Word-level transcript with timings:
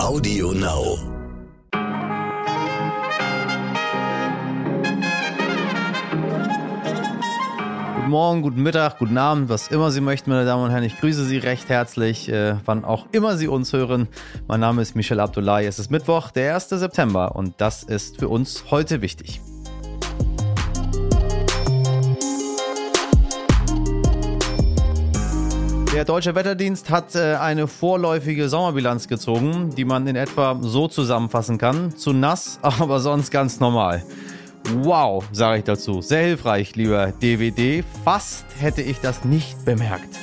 Audio 0.00 0.52
Now. 0.52 0.96
Guten 7.94 8.08
Morgen, 8.08 8.42
guten 8.42 8.62
Mittag, 8.62 8.98
guten 8.98 9.18
Abend, 9.18 9.50
was 9.50 9.68
immer 9.68 9.90
Sie 9.90 10.00
möchten, 10.00 10.30
meine 10.30 10.46
Damen 10.46 10.64
und 10.64 10.70
Herren. 10.70 10.84
Ich 10.84 10.98
grüße 10.98 11.26
Sie 11.26 11.36
recht 11.36 11.68
herzlich, 11.68 12.30
äh, 12.30 12.56
wann 12.64 12.84
auch 12.84 13.06
immer 13.12 13.36
Sie 13.36 13.46
uns 13.46 13.74
hören. 13.74 14.08
Mein 14.48 14.60
Name 14.60 14.80
ist 14.80 14.96
Michel 14.96 15.20
Abdullahi. 15.20 15.66
Es 15.66 15.78
ist 15.78 15.90
Mittwoch, 15.90 16.30
der 16.30 16.54
1. 16.54 16.70
September 16.70 17.36
und 17.36 17.60
das 17.60 17.82
ist 17.82 18.18
für 18.18 18.28
uns 18.28 18.70
heute 18.70 19.02
wichtig. 19.02 19.42
Der 26.00 26.06
Deutsche 26.06 26.34
Wetterdienst 26.34 26.88
hat 26.88 27.14
äh, 27.14 27.34
eine 27.34 27.68
vorläufige 27.68 28.48
Sommerbilanz 28.48 29.06
gezogen, 29.06 29.74
die 29.76 29.84
man 29.84 30.06
in 30.06 30.16
etwa 30.16 30.58
so 30.62 30.88
zusammenfassen 30.88 31.58
kann. 31.58 31.94
Zu 31.94 32.14
nass, 32.14 32.58
aber 32.62 33.00
sonst 33.00 33.30
ganz 33.30 33.60
normal. 33.60 34.02
Wow, 34.76 35.26
sage 35.30 35.58
ich 35.58 35.64
dazu. 35.64 36.00
Sehr 36.00 36.22
hilfreich, 36.22 36.74
lieber 36.74 37.12
DVD. 37.12 37.84
Fast 38.02 38.46
hätte 38.58 38.80
ich 38.80 39.00
das 39.00 39.26
nicht 39.26 39.62
bemerkt. 39.66 40.16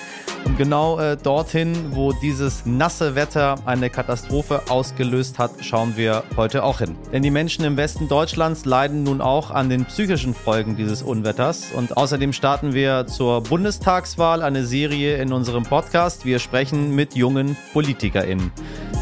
Und 0.45 0.57
genau 0.57 0.99
äh, 0.99 1.17
dorthin, 1.17 1.73
wo 1.95 2.13
dieses 2.13 2.65
nasse 2.65 3.15
Wetter 3.15 3.55
eine 3.65 3.89
Katastrophe 3.89 4.61
ausgelöst 4.69 5.39
hat, 5.39 5.51
schauen 5.61 5.97
wir 5.97 6.23
heute 6.35 6.63
auch 6.63 6.79
hin. 6.79 6.95
Denn 7.11 7.21
die 7.21 7.31
Menschen 7.31 7.65
im 7.65 7.77
Westen 7.77 8.07
Deutschlands 8.07 8.65
leiden 8.65 9.03
nun 9.03 9.21
auch 9.21 9.51
an 9.51 9.69
den 9.69 9.85
psychischen 9.85 10.33
Folgen 10.33 10.75
dieses 10.75 11.01
Unwetters. 11.01 11.71
Und 11.75 11.97
außerdem 11.97 12.33
starten 12.33 12.73
wir 12.73 13.07
zur 13.07 13.41
Bundestagswahl 13.41 14.41
eine 14.41 14.65
Serie 14.65 15.17
in 15.17 15.33
unserem 15.33 15.63
Podcast. 15.63 16.25
Wir 16.25 16.39
sprechen 16.39 16.95
mit 16.95 17.15
jungen 17.15 17.57
PolitikerInnen. 17.73 18.51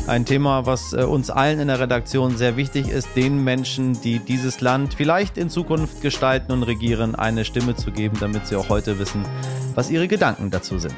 Ein 0.08 0.24
Thema, 0.24 0.68
was 0.68 0.94
äh, 0.94 1.04
uns 1.04 1.32
allen 1.32 1.60
in 1.60 1.68
der 1.68 1.80
Redaktion 1.80 2.38
sehr 2.38 2.58
wichtig 2.58 2.90
ist, 2.90 3.10
den 3.16 3.44
Menschen, 3.44 4.00
die 4.02 4.20
dieses 4.20 4.62
Land 4.62 4.94
vielleicht 4.94 5.36
in 5.36 5.50
Zukunft 5.50 6.02
gestalten 6.04 6.52
und 6.52 6.62
regieren, 6.62 7.16
eine 7.16 7.44
Stimme 7.44 7.76
zu 7.76 7.92
geben, 7.92 8.16
damit 8.20 8.46
sie 8.46 8.56
auch 8.56 8.70
heute 8.70 9.00
wissen, 9.00 9.26
was 9.74 9.90
ihre 9.90 10.08
Gedanken 10.08 10.52
dazu 10.52 10.78
sind. 10.78 10.94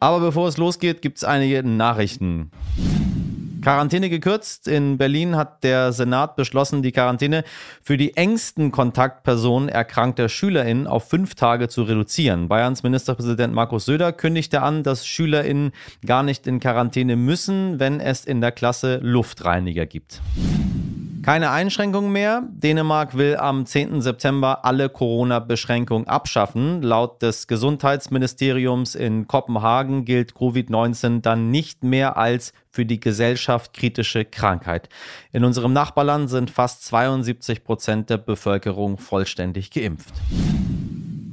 Aber 0.00 0.18
bevor 0.18 0.48
es 0.48 0.56
losgeht, 0.56 1.00
gibt 1.00 1.18
es 1.18 1.24
einige 1.24 1.62
Nachrichten. 1.62 2.50
Quarantäne 3.64 4.10
gekürzt. 4.10 4.68
In 4.68 4.98
Berlin 4.98 5.36
hat 5.36 5.64
der 5.64 5.94
Senat 5.94 6.36
beschlossen, 6.36 6.82
die 6.82 6.92
Quarantäne 6.92 7.44
für 7.82 7.96
die 7.96 8.14
engsten 8.14 8.70
Kontaktpersonen 8.70 9.70
erkrankter 9.70 10.28
SchülerInnen 10.28 10.86
auf 10.86 11.08
fünf 11.08 11.34
Tage 11.34 11.68
zu 11.68 11.84
reduzieren. 11.84 12.48
Bayerns 12.48 12.82
Ministerpräsident 12.82 13.54
Markus 13.54 13.86
Söder 13.86 14.12
kündigte 14.12 14.60
an, 14.60 14.82
dass 14.82 15.06
SchülerInnen 15.06 15.72
gar 16.04 16.22
nicht 16.22 16.46
in 16.46 16.60
Quarantäne 16.60 17.16
müssen, 17.16 17.80
wenn 17.80 18.00
es 18.00 18.26
in 18.26 18.42
der 18.42 18.52
Klasse 18.52 18.98
Luftreiniger 19.02 19.86
gibt. 19.86 20.20
Keine 21.24 21.50
Einschränkungen 21.50 22.12
mehr. 22.12 22.42
Dänemark 22.50 23.16
will 23.16 23.38
am 23.38 23.64
10. 23.64 24.02
September 24.02 24.62
alle 24.66 24.90
Corona-Beschränkungen 24.90 26.06
abschaffen. 26.06 26.82
Laut 26.82 27.22
des 27.22 27.46
Gesundheitsministeriums 27.46 28.94
in 28.94 29.26
Kopenhagen 29.26 30.04
gilt 30.04 30.32
Covid-19 30.32 31.22
dann 31.22 31.50
nicht 31.50 31.82
mehr 31.82 32.18
als 32.18 32.52
für 32.68 32.84
die 32.84 33.00
Gesellschaft 33.00 33.72
kritische 33.72 34.26
Krankheit. 34.26 34.90
In 35.32 35.44
unserem 35.44 35.72
Nachbarland 35.72 36.28
sind 36.28 36.50
fast 36.50 36.84
72 36.84 37.64
Prozent 37.64 38.10
der 38.10 38.18
Bevölkerung 38.18 38.98
vollständig 38.98 39.70
geimpft. 39.70 40.12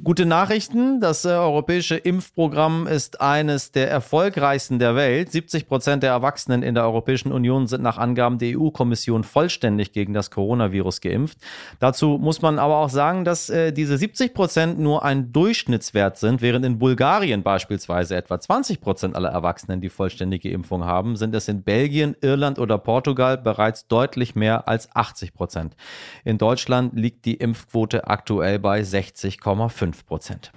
Gute 0.04 0.26
Nachrichten. 0.26 1.00
Das 1.00 1.26
äh, 1.26 1.30
europäische 1.30 1.96
Impfprogramm 1.96 2.88
ist 2.88 3.22
eines 3.22 3.72
der 3.72 3.92
erfolgreichsten 3.92 4.80
der 4.80 4.96
Welt. 4.96 5.32
70 5.32 5.68
Prozent 5.68 6.02
der 6.02 6.10
Erwachsenen 6.10 6.64
in 6.64 6.74
der 6.74 6.86
Europäischen 6.86 7.32
Union 7.32 7.68
sind 7.68 7.84
nach 7.84 8.00
Angaben 8.00 8.40
der 8.40 8.58
EU-Kommission 8.58 9.24
vollständig 9.24 9.92
gegen 9.92 10.16
das 10.16 10.32
Coronavirus 10.32 11.02
geimpft. 11.02 11.38
Dazu 11.78 12.18
muss 12.20 12.42
man 12.42 12.58
aber 12.58 12.78
auch 12.78 12.90
sagen, 12.90 13.26
dass 13.26 13.52
äh, 13.52 13.74
diese 13.74 13.96
70 13.96 14.34
Prozent 14.34 14.80
nur 14.80 15.06
ein 15.06 15.34
Durchschnittswert 15.34 16.18
sind, 16.18 16.42
während 16.42 16.66
in 16.66 16.80
Bulgarien 16.80 17.44
beispielsweise 17.44 18.16
etwa 18.16 18.40
20 18.40 18.82
Prozent 18.82 19.16
aller 19.16 19.30
Erwachsenen 19.30 19.82
die 19.82 19.90
vollständige 19.90 20.50
Impfung 20.50 20.84
haben, 20.84 21.16
sind 21.16 21.36
es 21.36 21.48
in 21.48 21.62
Belgien, 21.62 22.16
Irland 22.22 22.58
oder 22.58 22.80
Portugal 22.80 23.38
bereits 23.38 23.88
deutlich 23.88 24.34
mehr 24.34 24.68
als 24.68 24.90
80 24.96 25.36
Prozent. 25.36 25.76
In 26.24 26.40
Deutschland 26.40 26.98
liegt 26.98 27.26
die 27.26 27.36
Impfquote 27.36 28.08
aktuell 28.08 28.58
bei 28.58 28.82
60,5 28.82 29.91
Prozent. 30.06 30.52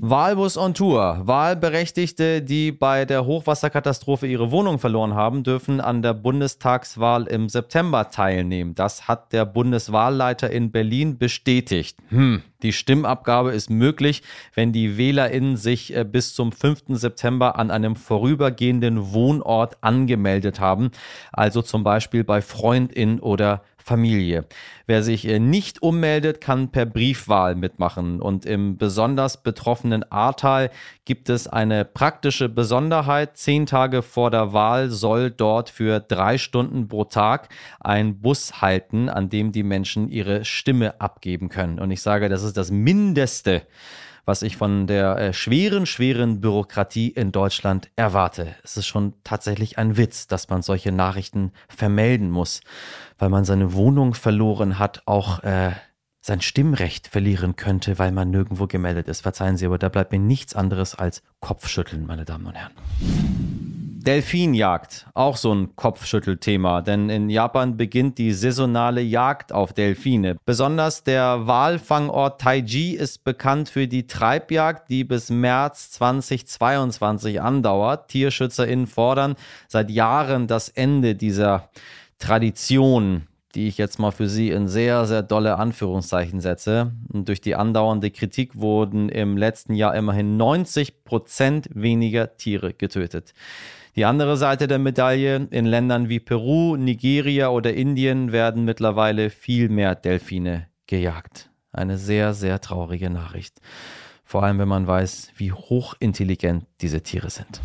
Wahlbus 0.00 0.56
on 0.56 0.74
Tour. 0.74 1.22
Wahlberechtigte, 1.24 2.40
die 2.40 2.70
bei 2.70 3.04
der 3.04 3.26
Hochwasserkatastrophe 3.26 4.28
ihre 4.28 4.52
Wohnung 4.52 4.78
verloren 4.78 5.14
haben, 5.14 5.42
dürfen 5.42 5.80
an 5.80 6.02
der 6.02 6.14
Bundestagswahl 6.14 7.26
im 7.26 7.48
September 7.48 8.08
teilnehmen. 8.08 8.76
Das 8.76 9.08
hat 9.08 9.32
der 9.32 9.44
Bundeswahlleiter 9.44 10.50
in 10.50 10.70
Berlin 10.70 11.18
bestätigt. 11.18 11.98
Hm, 12.10 12.42
die 12.62 12.72
Stimmabgabe 12.72 13.50
ist 13.50 13.70
möglich, 13.70 14.22
wenn 14.54 14.72
die 14.72 14.96
WählerInnen 14.98 15.56
sich 15.56 15.94
äh, 15.96 16.04
bis 16.04 16.32
zum 16.32 16.52
5. 16.52 16.84
September 16.90 17.58
an 17.58 17.72
einem 17.72 17.96
vorübergehenden 17.96 19.12
Wohnort 19.12 19.78
angemeldet 19.80 20.60
haben, 20.60 20.92
also 21.32 21.60
zum 21.60 21.82
Beispiel 21.82 22.22
bei 22.22 22.40
FreundInnen 22.40 23.18
oder 23.18 23.62
Familie. 23.88 24.44
Wer 24.86 25.02
sich 25.02 25.26
äh, 25.26 25.38
nicht 25.38 25.82
ummeldet, 25.82 26.40
kann 26.40 26.70
per 26.70 26.86
Briefwahl 26.86 27.54
mitmachen. 27.54 28.20
Und 28.20 28.44
im 28.44 28.76
besonders 28.76 29.42
betroffenen 29.42 30.04
Ahrtal 30.12 30.70
gibt 31.04 31.30
es 31.30 31.48
eine 31.48 31.84
praktische 31.84 32.48
Besonderheit. 32.48 33.36
Zehn 33.36 33.66
Tage 33.66 34.02
vor 34.02 34.30
der 34.30 34.52
Wahl 34.52 34.90
soll 34.90 35.30
dort 35.30 35.70
für 35.70 36.00
drei 36.00 36.38
Stunden 36.38 36.88
pro 36.88 37.04
Tag 37.04 37.48
ein 37.80 38.20
Bus 38.20 38.60
halten, 38.60 39.08
an 39.08 39.30
dem 39.30 39.52
die 39.52 39.62
Menschen 39.62 40.10
ihre 40.10 40.44
Stimme 40.44 41.00
abgeben 41.00 41.48
können. 41.48 41.78
Und 41.78 41.90
ich 41.90 42.02
sage, 42.02 42.28
das 42.28 42.42
ist 42.42 42.56
das 42.56 42.70
Mindeste, 42.70 43.62
was 44.28 44.42
ich 44.42 44.58
von 44.58 44.86
der 44.86 45.16
äh, 45.16 45.32
schweren, 45.32 45.86
schweren 45.86 46.42
Bürokratie 46.42 47.08
in 47.08 47.32
Deutschland 47.32 47.88
erwarte. 47.96 48.54
Es 48.62 48.76
ist 48.76 48.86
schon 48.86 49.14
tatsächlich 49.24 49.78
ein 49.78 49.96
Witz, 49.96 50.26
dass 50.26 50.50
man 50.50 50.60
solche 50.60 50.92
Nachrichten 50.92 51.50
vermelden 51.70 52.30
muss, 52.30 52.60
weil 53.16 53.30
man 53.30 53.46
seine 53.46 53.72
Wohnung 53.72 54.12
verloren 54.12 54.78
hat, 54.78 55.00
auch 55.06 55.42
äh, 55.44 55.70
sein 56.20 56.42
Stimmrecht 56.42 57.08
verlieren 57.08 57.56
könnte, 57.56 57.98
weil 57.98 58.12
man 58.12 58.30
nirgendwo 58.30 58.66
gemeldet 58.66 59.08
ist. 59.08 59.22
Verzeihen 59.22 59.56
Sie, 59.56 59.64
aber 59.64 59.78
da 59.78 59.88
bleibt 59.88 60.12
mir 60.12 60.18
nichts 60.18 60.54
anderes 60.54 60.94
als 60.94 61.22
Kopfschütteln, 61.40 62.04
meine 62.04 62.26
Damen 62.26 62.48
und 62.48 62.54
Herren. 62.54 63.77
Delfinjagd, 64.00 65.08
auch 65.14 65.36
so 65.36 65.52
ein 65.52 65.74
Kopfschüttelthema, 65.74 66.82
denn 66.82 67.10
in 67.10 67.28
Japan 67.28 67.76
beginnt 67.76 68.18
die 68.18 68.32
saisonale 68.32 69.00
Jagd 69.00 69.52
auf 69.52 69.72
Delfine. 69.72 70.36
Besonders 70.46 71.02
der 71.02 71.48
Walfangort 71.48 72.40
Taiji 72.40 72.94
ist 72.94 73.24
bekannt 73.24 73.68
für 73.68 73.88
die 73.88 74.06
Treibjagd, 74.06 74.88
die 74.88 75.02
bis 75.02 75.30
März 75.30 75.90
2022 75.90 77.40
andauert. 77.40 78.08
TierschützerInnen 78.08 78.86
fordern 78.86 79.34
seit 79.66 79.90
Jahren 79.90 80.46
das 80.46 80.68
Ende 80.68 81.16
dieser 81.16 81.68
Tradition 82.20 83.26
die 83.54 83.66
ich 83.66 83.78
jetzt 83.78 83.98
mal 83.98 84.10
für 84.10 84.28
Sie 84.28 84.50
in 84.50 84.68
sehr, 84.68 85.06
sehr 85.06 85.22
dolle 85.22 85.56
Anführungszeichen 85.56 86.40
setze. 86.40 86.92
Und 87.12 87.28
durch 87.28 87.40
die 87.40 87.56
andauernde 87.56 88.10
Kritik 88.10 88.54
wurden 88.60 89.08
im 89.08 89.36
letzten 89.36 89.74
Jahr 89.74 89.96
immerhin 89.96 90.36
90 90.36 91.02
Prozent 91.02 91.68
weniger 91.72 92.36
Tiere 92.36 92.74
getötet. 92.74 93.32
Die 93.98 94.04
andere 94.04 94.36
Seite 94.36 94.68
der 94.68 94.78
Medaille, 94.78 95.48
in 95.50 95.66
Ländern 95.66 96.08
wie 96.08 96.20
Peru, 96.20 96.76
Nigeria 96.76 97.48
oder 97.48 97.74
Indien 97.74 98.30
werden 98.30 98.64
mittlerweile 98.64 99.28
viel 99.28 99.68
mehr 99.68 99.96
Delfine 99.96 100.68
gejagt. 100.86 101.50
Eine 101.72 101.98
sehr, 101.98 102.32
sehr 102.32 102.60
traurige 102.60 103.10
Nachricht. 103.10 103.60
Vor 104.22 104.44
allem, 104.44 104.60
wenn 104.60 104.68
man 104.68 104.86
weiß, 104.86 105.32
wie 105.34 105.50
hochintelligent 105.50 106.64
diese 106.80 107.02
Tiere 107.02 107.28
sind. 107.28 107.60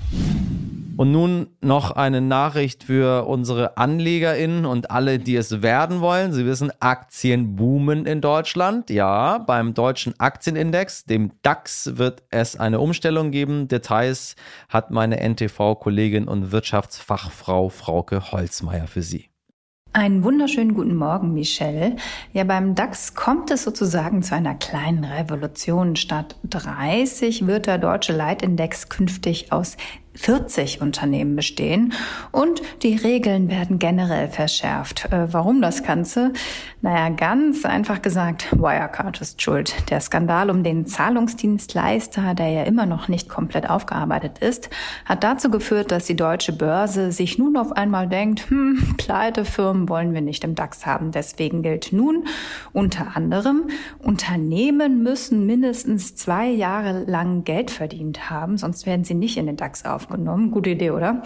Und 0.96 1.12
nun 1.12 1.48
noch 1.62 1.92
eine 1.92 2.22
Nachricht 2.22 2.84
für 2.84 3.26
unsere 3.26 3.78
AnlegerInnen 3.78 4.66
und 4.66 4.92
alle, 4.92 5.18
die 5.18 5.36
es 5.36 5.64
werden 5.64 6.02
wollen. 6.02 6.34
Sie 6.34 6.46
wissen, 6.46 6.72
Aktien 6.80 7.56
boomen 7.56 8.06
in 8.06 8.22
Deutschland. 8.22 8.92
Ja, 8.92 9.40
beim 9.40 9.74
deutschen 9.74 10.20
Aktienindex, 10.20 11.06
dem 11.06 11.32
DAX, 11.42 11.98
wird 11.98 12.24
es 12.30 12.56
eine 12.56 12.80
Umstellung 12.80 13.32
geben. 13.32 13.68
Details 13.68 14.36
hat 14.70 14.92
meine 14.92 15.20
NTV-Kollegin 15.20 16.28
und 16.28 16.52
Wirtschaftsfachfrau 16.52 17.70
Frauke 17.70 18.32
Holzmeier 18.32 18.86
für 18.86 19.02
Sie. 19.02 19.30
Einen 19.96 20.24
wunderschönen 20.24 20.74
guten 20.74 20.96
Morgen, 20.96 21.36
Michelle. 21.36 21.98
Ja, 22.34 22.44
beim 22.46 22.74
DAX 22.74 23.14
kommt 23.14 23.52
es 23.52 23.64
sozusagen 23.64 24.24
zu 24.24 24.34
einer 24.34 24.56
kleinen 24.56 25.04
Revolution. 25.04 25.96
Statt 25.96 26.36
30 26.50 27.46
wird 27.46 27.68
der 27.68 27.78
deutsche 27.78 28.12
Leitindex 28.12 28.90
künftig 28.90 29.52
aus 29.52 29.78
40 30.16 30.82
Unternehmen 30.82 31.36
bestehen 31.36 31.94
und 32.32 32.62
die 32.84 32.96
Regeln 32.96 33.50
werden 33.50 33.80
generell 33.80 34.28
verschärft. 34.28 35.12
Äh, 35.12 35.34
warum 35.34 35.62
das 35.62 35.84
Ganze? 35.84 36.34
Naja, 36.82 37.10
ganz 37.10 37.66
einfach 37.66 38.02
gesagt, 38.02 38.52
Wirecard 38.52 39.22
ist 39.22 39.42
schuld. 39.42 39.74
Der 39.90 40.02
Skandal 40.02 40.50
um 40.50 40.64
den 40.64 40.86
Zahlungsdienstleister, 40.86 42.36
der 42.36 42.50
ja 42.50 42.64
immer 42.64 42.86
noch 42.86 43.08
nicht 43.08 43.30
komplett 43.30 43.70
aufgearbeitet 43.70 44.40
ist, 44.40 44.70
hat 45.06 45.24
dazu 45.24 45.50
geführt, 45.50 45.92
dass 45.92 46.06
die 46.06 46.16
deutsche 46.16 46.54
Börse 46.54 47.12
sich 47.12 47.38
nun 47.38 47.56
auf 47.56 47.72
einmal 47.72 48.08
denkt, 48.08 48.50
hm, 48.50 48.96
Pleitefirmen 48.98 49.88
wollen 49.88 50.14
wir 50.14 50.22
nicht 50.22 50.44
im 50.44 50.56
DAX 50.56 50.86
haben. 50.86 51.12
Deswegen 51.12 51.64
gilt 51.64 51.94
nun 51.94 52.26
unter 52.74 53.16
anderem, 53.16 53.70
Unternehmen 54.00 55.04
müssen 55.04 55.46
mindestens 55.46 56.16
zwei 56.16 56.50
Jahre 56.50 57.06
lang 57.06 57.46
Geld 57.46 57.72
verdient 57.72 58.30
haben, 58.30 58.58
sonst 58.58 58.86
werden 58.86 59.06
sie 59.06 59.16
nicht 59.16 59.38
in 59.38 59.46
den 59.46 59.56
DAX 59.56 59.86
auf 59.86 60.03
aufgenommen. 60.04 60.52
Gute 60.52 60.72
Idee, 60.72 60.92
oder? 60.92 61.24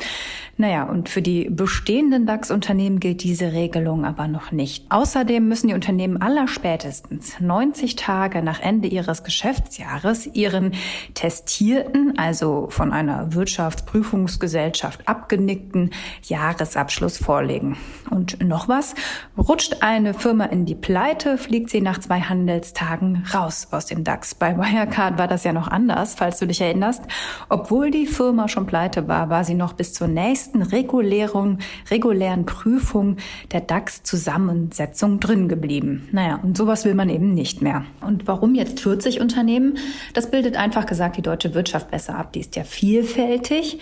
Naja, 0.59 0.83
und 0.85 1.07
für 1.07 1.21
die 1.21 1.49
bestehenden 1.51 2.25
DAX-Unternehmen 2.25 2.99
gilt 2.99 3.23
diese 3.23 3.53
Regelung 3.53 4.05
aber 4.05 4.27
noch 4.27 4.51
nicht. 4.51 4.85
Außerdem 4.89 5.47
müssen 5.47 5.67
die 5.67 5.75
Unternehmen 5.75 6.19
allerspätestens 6.19 7.39
90 7.39 7.95
Tage 7.95 8.41
nach 8.41 8.59
Ende 8.59 8.87
ihres 8.87 9.23
Geschäftsjahres 9.23 10.25
ihren 10.33 10.73
testierten, 11.13 12.17
also 12.17 12.67
von 12.71 12.91
einer 12.91 13.35
Wirtschaftsprüfungsgesellschaft 13.35 15.07
abgenickten 15.07 15.91
Jahresabschluss 16.23 17.19
vorlegen. 17.19 17.77
Und 18.09 18.43
noch 18.43 18.67
was? 18.67 18.95
Rutscht 19.37 19.77
eine 19.81 20.15
Firma 20.15 20.45
in 20.45 20.65
die 20.65 20.75
Pleite, 20.75 21.37
fliegt 21.37 21.69
sie 21.69 21.81
nach 21.81 21.99
zwei 21.99 22.21
Handelstagen 22.21 23.23
raus 23.31 23.67
aus 23.69 23.85
dem 23.85 24.03
DAX. 24.03 24.33
Bei 24.33 24.57
Wirecard 24.57 25.19
war 25.19 25.27
das 25.27 25.43
ja 25.43 25.53
noch 25.53 25.67
anders, 25.67 26.15
falls 26.15 26.39
du 26.39 26.47
dich 26.47 26.61
erinnerst. 26.61 27.03
Obwohl 27.49 27.91
die 27.91 28.07
Firma 28.07 28.47
schon 28.47 28.65
pleite 28.67 29.07
war, 29.07 29.29
war 29.31 29.43
sie 29.43 29.55
noch 29.55 29.73
bis 29.73 29.93
zur 29.93 30.07
nächsten 30.07 30.61
regulären, 30.61 31.59
regulären 31.89 32.45
Prüfung 32.45 33.17
der 33.51 33.61
DAX-Zusammensetzung 33.61 35.19
drin 35.19 35.47
geblieben. 35.47 36.07
Naja, 36.11 36.39
und 36.43 36.55
sowas 36.55 36.85
will 36.85 36.93
man 36.93 37.09
eben 37.09 37.33
nicht 37.33 37.63
mehr. 37.63 37.85
Und 38.01 38.27
warum 38.27 38.53
jetzt 38.53 38.81
40 38.81 39.19
Unternehmen? 39.19 39.77
Das 40.13 40.29
bildet 40.29 40.55
einfach 40.55 40.85
gesagt 40.85 41.17
die 41.17 41.23
deutsche 41.23 41.55
Wirtschaft 41.55 41.89
besser 41.89 42.15
ab. 42.15 42.33
Die 42.33 42.41
ist 42.41 42.55
ja 42.55 42.63
vielfältig 42.63 43.79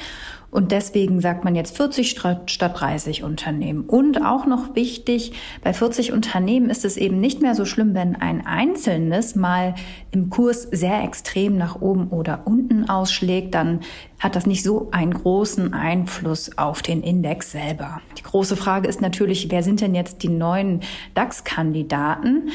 und 0.56 0.72
deswegen 0.72 1.20
sagt 1.20 1.44
man 1.44 1.54
jetzt 1.54 1.76
40 1.76 2.10
statt 2.46 2.80
30 2.80 3.24
Unternehmen. 3.24 3.84
Und 3.84 4.24
auch 4.26 4.46
noch 4.46 4.74
wichtig, 4.74 5.34
bei 5.62 5.74
40 5.74 6.14
Unternehmen 6.14 6.70
ist 6.70 6.86
es 6.86 6.96
eben 6.96 7.20
nicht 7.20 7.42
mehr 7.42 7.56
so 7.56 7.66
schlimm, 7.66 7.94
wenn 7.94 8.16
ein 8.16 8.48
einzelnes 8.48 9.36
mal 9.36 9.76
im 10.12 10.30
Kurs 10.30 10.64
sehr 10.72 11.04
extrem 11.04 11.58
nach 11.58 11.82
oben 11.82 12.08
oder 12.08 12.44
unten 12.46 12.90
ausschlägt, 12.90 13.54
dann 13.54 13.82
hat 14.18 14.38
das 14.38 14.46
nicht 14.46 14.64
so 14.64 14.88
einen 14.92 15.14
großen 15.14 15.74
Einfluss 15.74 16.58
auf 16.58 16.82
den 16.82 17.04
Index 17.04 17.52
selber. 17.52 18.00
Die 18.18 18.24
große 18.24 18.56
Frage 18.56 18.88
ist 18.88 19.02
natürlich, 19.02 19.52
wer 19.52 19.62
sind 19.62 19.82
denn 19.82 19.94
jetzt 19.94 20.24
die 20.24 20.30
neuen 20.30 20.80
DAX-Kandidaten? 21.16 22.50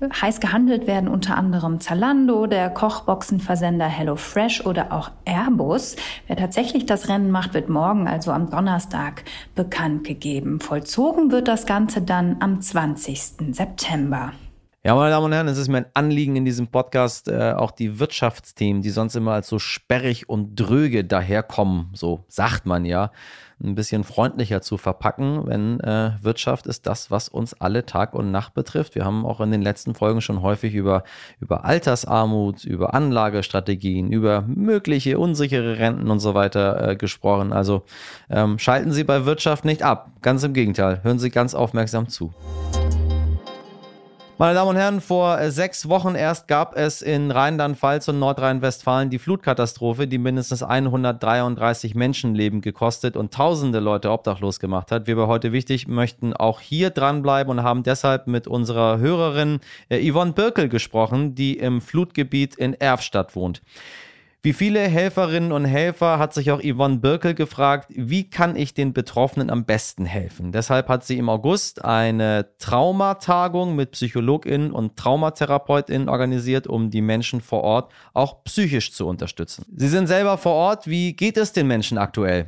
Heiß 0.00 0.40
gehandelt 0.40 0.86
werden 0.86 1.08
unter 1.08 1.36
anderem 1.36 1.80
Zalando, 1.80 2.46
der 2.46 2.70
Kochboxenversender 2.70 3.86
HelloFresh 3.86 4.66
oder 4.66 4.92
auch 4.92 5.10
Airbus. 5.24 5.96
Wer 6.26 6.36
tatsächlich 6.36 6.86
das 6.86 7.08
Rennen 7.08 7.30
macht, 7.30 7.54
wird 7.54 7.68
morgen, 7.68 8.06
also 8.06 8.30
am 8.30 8.50
Donnerstag, 8.50 9.24
bekannt 9.54 10.04
gegeben. 10.04 10.60
Vollzogen 10.60 11.30
wird 11.30 11.48
das 11.48 11.66
Ganze 11.66 12.02
dann 12.02 12.36
am 12.40 12.60
20. 12.60 13.54
September. 13.54 14.32
Ja, 14.86 14.94
meine 14.94 15.10
Damen 15.10 15.26
und 15.26 15.32
Herren, 15.32 15.48
es 15.48 15.58
ist 15.58 15.66
mir 15.66 15.78
ein 15.78 15.86
Anliegen 15.94 16.36
in 16.36 16.44
diesem 16.44 16.68
Podcast, 16.68 17.26
äh, 17.26 17.54
auch 17.56 17.72
die 17.72 17.98
Wirtschaftsthemen, 17.98 18.82
die 18.82 18.90
sonst 18.90 19.16
immer 19.16 19.32
als 19.32 19.48
so 19.48 19.58
sperrig 19.58 20.28
und 20.28 20.54
dröge 20.54 21.04
daherkommen, 21.04 21.90
so 21.92 22.24
sagt 22.28 22.66
man 22.66 22.84
ja, 22.84 23.10
ein 23.62 23.74
bisschen 23.74 24.04
freundlicher 24.04 24.60
zu 24.60 24.76
verpacken, 24.76 25.46
wenn 25.46 25.80
äh, 25.80 26.12
Wirtschaft 26.20 26.66
ist 26.66 26.86
das, 26.86 27.10
was 27.10 27.28
uns 27.28 27.54
alle 27.54 27.86
Tag 27.86 28.14
und 28.14 28.30
Nacht 28.30 28.52
betrifft. 28.54 28.94
Wir 28.94 29.04
haben 29.04 29.24
auch 29.24 29.40
in 29.40 29.50
den 29.50 29.62
letzten 29.62 29.94
Folgen 29.94 30.20
schon 30.20 30.42
häufig 30.42 30.74
über, 30.74 31.04
über 31.40 31.64
Altersarmut, 31.64 32.64
über 32.64 32.92
Anlagestrategien, 32.92 34.12
über 34.12 34.42
mögliche 34.42 35.18
unsichere 35.18 35.78
Renten 35.78 36.10
und 36.10 36.20
so 36.20 36.34
weiter 36.34 36.90
äh, 36.90 36.96
gesprochen. 36.96 37.52
Also 37.52 37.82
ähm, 38.28 38.58
schalten 38.58 38.92
Sie 38.92 39.04
bei 39.04 39.24
Wirtschaft 39.24 39.64
nicht 39.64 39.82
ab. 39.82 40.10
Ganz 40.20 40.42
im 40.42 40.52
Gegenteil, 40.52 41.02
hören 41.02 41.18
Sie 41.18 41.30
ganz 41.30 41.54
aufmerksam 41.54 42.08
zu. 42.08 42.34
Meine 44.38 44.52
Damen 44.52 44.68
und 44.68 44.76
Herren, 44.76 45.00
vor 45.00 45.40
äh, 45.40 45.50
sechs 45.50 45.88
Wochen 45.88 46.14
erst 46.14 46.46
gab 46.46 46.76
es 46.76 47.00
in 47.00 47.30
Rheinland-Pfalz 47.30 48.08
und 48.08 48.18
Nordrhein-Westfalen 48.18 49.08
die 49.08 49.18
Flutkatastrophe, 49.18 50.06
die 50.06 50.18
mindestens 50.18 50.62
133 50.62 51.94
Menschenleben 51.94 52.60
gekostet 52.60 53.16
und 53.16 53.32
tausende 53.32 53.80
Leute 53.80 54.10
obdachlos 54.10 54.60
gemacht 54.60 54.92
hat. 54.92 55.06
Wir 55.06 55.16
bei 55.16 55.26
heute 55.26 55.52
wichtig 55.52 55.88
möchten 55.88 56.34
auch 56.34 56.60
hier 56.60 56.90
dranbleiben 56.90 57.50
und 57.50 57.62
haben 57.64 57.82
deshalb 57.82 58.26
mit 58.26 58.46
unserer 58.46 58.98
Hörerin 58.98 59.60
äh, 59.88 60.06
Yvonne 60.06 60.32
Birkel 60.32 60.68
gesprochen, 60.68 61.34
die 61.34 61.56
im 61.56 61.80
Flutgebiet 61.80 62.56
in 62.56 62.74
Erfstadt 62.74 63.36
wohnt. 63.36 63.62
Wie 64.46 64.52
viele 64.52 64.78
Helferinnen 64.78 65.50
und 65.50 65.64
Helfer 65.64 66.20
hat 66.20 66.32
sich 66.32 66.52
auch 66.52 66.60
Yvonne 66.62 66.98
Birkel 66.98 67.34
gefragt, 67.34 67.88
wie 67.88 68.30
kann 68.30 68.54
ich 68.54 68.74
den 68.74 68.92
Betroffenen 68.92 69.50
am 69.50 69.64
besten 69.64 70.04
helfen? 70.04 70.52
Deshalb 70.52 70.88
hat 70.88 71.04
sie 71.04 71.18
im 71.18 71.28
August 71.28 71.84
eine 71.84 72.46
Traumatagung 72.58 73.74
mit 73.74 73.90
PsychologInnen 73.90 74.70
und 74.70 74.96
TraumatherapeutInnen 74.96 76.08
organisiert, 76.08 76.68
um 76.68 76.90
die 76.90 77.02
Menschen 77.02 77.40
vor 77.40 77.64
Ort 77.64 77.92
auch 78.14 78.44
psychisch 78.44 78.92
zu 78.92 79.08
unterstützen. 79.08 79.66
Sie 79.76 79.88
sind 79.88 80.06
selber 80.06 80.38
vor 80.38 80.52
Ort. 80.52 80.86
Wie 80.86 81.14
geht 81.14 81.36
es 81.38 81.52
den 81.52 81.66
Menschen 81.66 81.98
aktuell? 81.98 82.46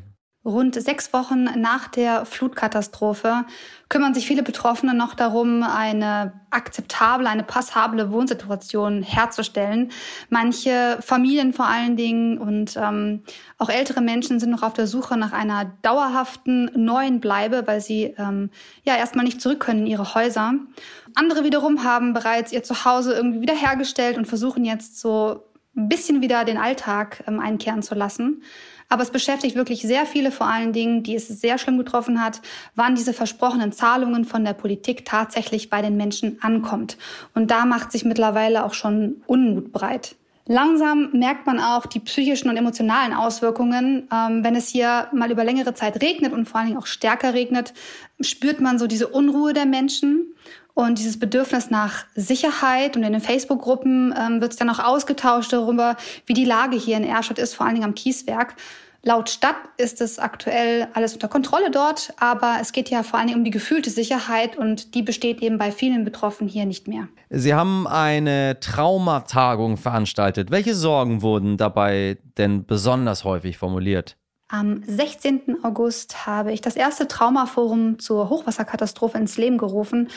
Rund 0.49 0.75
sechs 0.75 1.13
Wochen 1.13 1.45
nach 1.61 1.89
der 1.89 2.25
Flutkatastrophe 2.25 3.45
kümmern 3.91 4.15
sich 4.15 4.27
viele 4.27 4.43
Betroffene 4.43 4.95
noch 4.95 5.15
darum, 5.15 5.63
eine 5.63 6.33
akzeptable, 6.51 7.29
eine 7.29 7.43
passable 7.43 8.11
Wohnsituation 8.11 9.03
herzustellen. 9.03 9.91
Manche 10.31 10.99
Familien 11.01 11.53
vor 11.53 11.67
allen 11.67 11.97
Dingen 11.97 12.39
und 12.39 12.77
ähm, 12.77 13.23
auch 13.59 13.69
ältere 13.69 14.01
Menschen 14.01 14.41
sind 14.41 14.51
noch 14.51 14.63
auf 14.63 14.73
der 14.73 14.87
Suche 14.87 15.17
nach 15.19 15.33
einer 15.33 15.67
dauerhaften 15.83 16.71
neuen 16.75 17.21
Bleibe, 17.21 17.67
weil 17.67 17.81
sie 17.81 18.15
ähm, 18.19 18.51
ja 18.85 18.97
erstmal 18.97 19.27
nicht 19.27 19.41
zurück 19.43 19.61
können 19.61 19.81
in 19.81 19.87
ihre 19.87 20.15
Häuser. 20.15 20.55
Andere 21.15 21.45
wiederum 21.45 21.85
haben 21.85 22.15
bereits 22.15 22.53
ihr 22.53 22.63
Zuhause 22.63 23.13
irgendwie 23.13 23.43
wiederhergestellt 23.43 24.17
und 24.17 24.27
versuchen 24.27 24.65
jetzt 24.65 24.99
so 24.99 25.45
ein 25.77 25.89
bisschen 25.89 26.23
wieder 26.23 26.45
den 26.45 26.59
Alltag 26.59 27.23
ähm, 27.27 27.39
einkehren 27.39 27.83
zu 27.83 27.95
lassen. 27.95 28.43
Aber 28.89 29.03
es 29.03 29.11
beschäftigt 29.11 29.55
wirklich 29.55 29.83
sehr 29.83 30.07
viele 30.07 30.31
vor 30.31 30.47
allen 30.47 30.73
Dingen, 30.73 31.03
die 31.03 31.15
es 31.15 31.29
sehr 31.29 31.59
schlimm 31.59 31.79
getroffen 31.79 32.23
hat, 32.23 32.41
wann 32.75 32.95
diese 32.95 33.13
versprochenen 33.13 33.73
Zahlungen 33.73 34.25
von 34.25 34.45
der 34.45 34.55
Politik 34.55 35.05
tatsächlich 35.05 35.69
bei 35.69 35.83
den 35.83 35.97
Menschen 35.97 36.39
ankommt. 36.43 36.97
Und 37.35 37.51
da 37.51 37.67
macht 37.67 37.93
sich 37.93 38.05
mittlerweile 38.05 38.65
auch 38.65 38.75
schon 38.75 39.23
Unmut 39.27 39.73
breit. 39.73 40.17
Langsam 40.51 41.11
merkt 41.13 41.47
man 41.47 41.61
auch 41.61 41.85
die 41.85 42.01
psychischen 42.01 42.49
und 42.49 42.57
emotionalen 42.57 43.13
Auswirkungen. 43.13 44.09
Ähm, 44.11 44.43
wenn 44.43 44.57
es 44.57 44.69
hier 44.69 45.09
mal 45.13 45.31
über 45.31 45.45
längere 45.45 45.75
Zeit 45.75 46.01
regnet 46.01 46.33
und 46.33 46.49
vor 46.49 46.59
allen 46.59 46.69
Dingen 46.69 46.79
auch 46.79 46.87
stärker 46.87 47.35
regnet, 47.35 47.75
spürt 48.23 48.59
man 48.59 48.79
so 48.79 48.87
diese 48.87 49.09
Unruhe 49.09 49.53
der 49.53 49.67
Menschen. 49.67 50.33
Und 50.79 51.01
dieses 51.01 51.19
Bedürfnis 51.19 51.71
nach 51.71 52.05
Sicherheit 52.15 52.97
und 52.97 53.03
in 53.03 53.11
den 53.11 53.21
Facebook-Gruppen 53.21 54.15
ähm, 54.17 54.41
wird 54.41 54.53
es 54.53 54.59
dann 54.59 54.71
auch 54.71 54.79
ausgetauscht 54.79 55.53
darüber, 55.53 55.97
wie 56.25 56.35
die 56.35 56.45
Lage 56.45 56.77
hier 56.77 56.97
in 56.97 57.03
Erstadt 57.03 57.41
ist, 57.41 57.55
vor 57.55 57.67
allen 57.67 57.75
Dingen 57.75 57.87
am 57.87 57.97
Kieswerk. 57.97 58.55
Laut 59.03 59.29
Stadt 59.29 59.57
ist 59.77 60.01
es 60.01 60.21
aktuell 60.21 60.87
alles 60.95 61.15
unter 61.15 61.27
Kontrolle 61.27 61.73
dort, 61.73 62.13
aber 62.21 62.59
es 62.61 62.71
geht 62.71 62.91
ja 62.91 63.03
vor 63.03 63.19
allen 63.19 63.27
Dingen 63.27 63.41
um 63.41 63.45
die 63.45 63.51
gefühlte 63.51 63.91
Sicherheit 63.91 64.57
und 64.57 64.95
die 64.95 65.03
besteht 65.03 65.43
eben 65.43 65.59
bei 65.59 65.73
vielen 65.73 66.05
Betroffenen 66.05 66.49
hier 66.49 66.65
nicht 66.65 66.87
mehr. 66.87 67.09
Sie 67.29 67.55
haben 67.55 67.89
eine 67.89 68.61
Traumatagung 68.61 69.79
veranstaltet. 69.79 70.53
Welche 70.53 70.77
Sorgen 70.77 71.23
wurden 71.23 71.57
dabei 71.57 72.19
denn 72.37 72.67
besonders 72.67 73.25
häufig 73.25 73.59
formuliert? 73.59 74.17
Am 74.51 74.83
16. 74.83 75.63
August 75.63 76.27
habe 76.27 76.53
ich 76.53 76.63
das 76.63 76.75
erste 76.75 77.07
Traumaforum 77.07 77.99
zur 77.99 78.31
Hochwasserkatastrophe 78.31 79.19
ins 79.19 79.37
Leben 79.37 79.59
gerufen, 79.59 80.09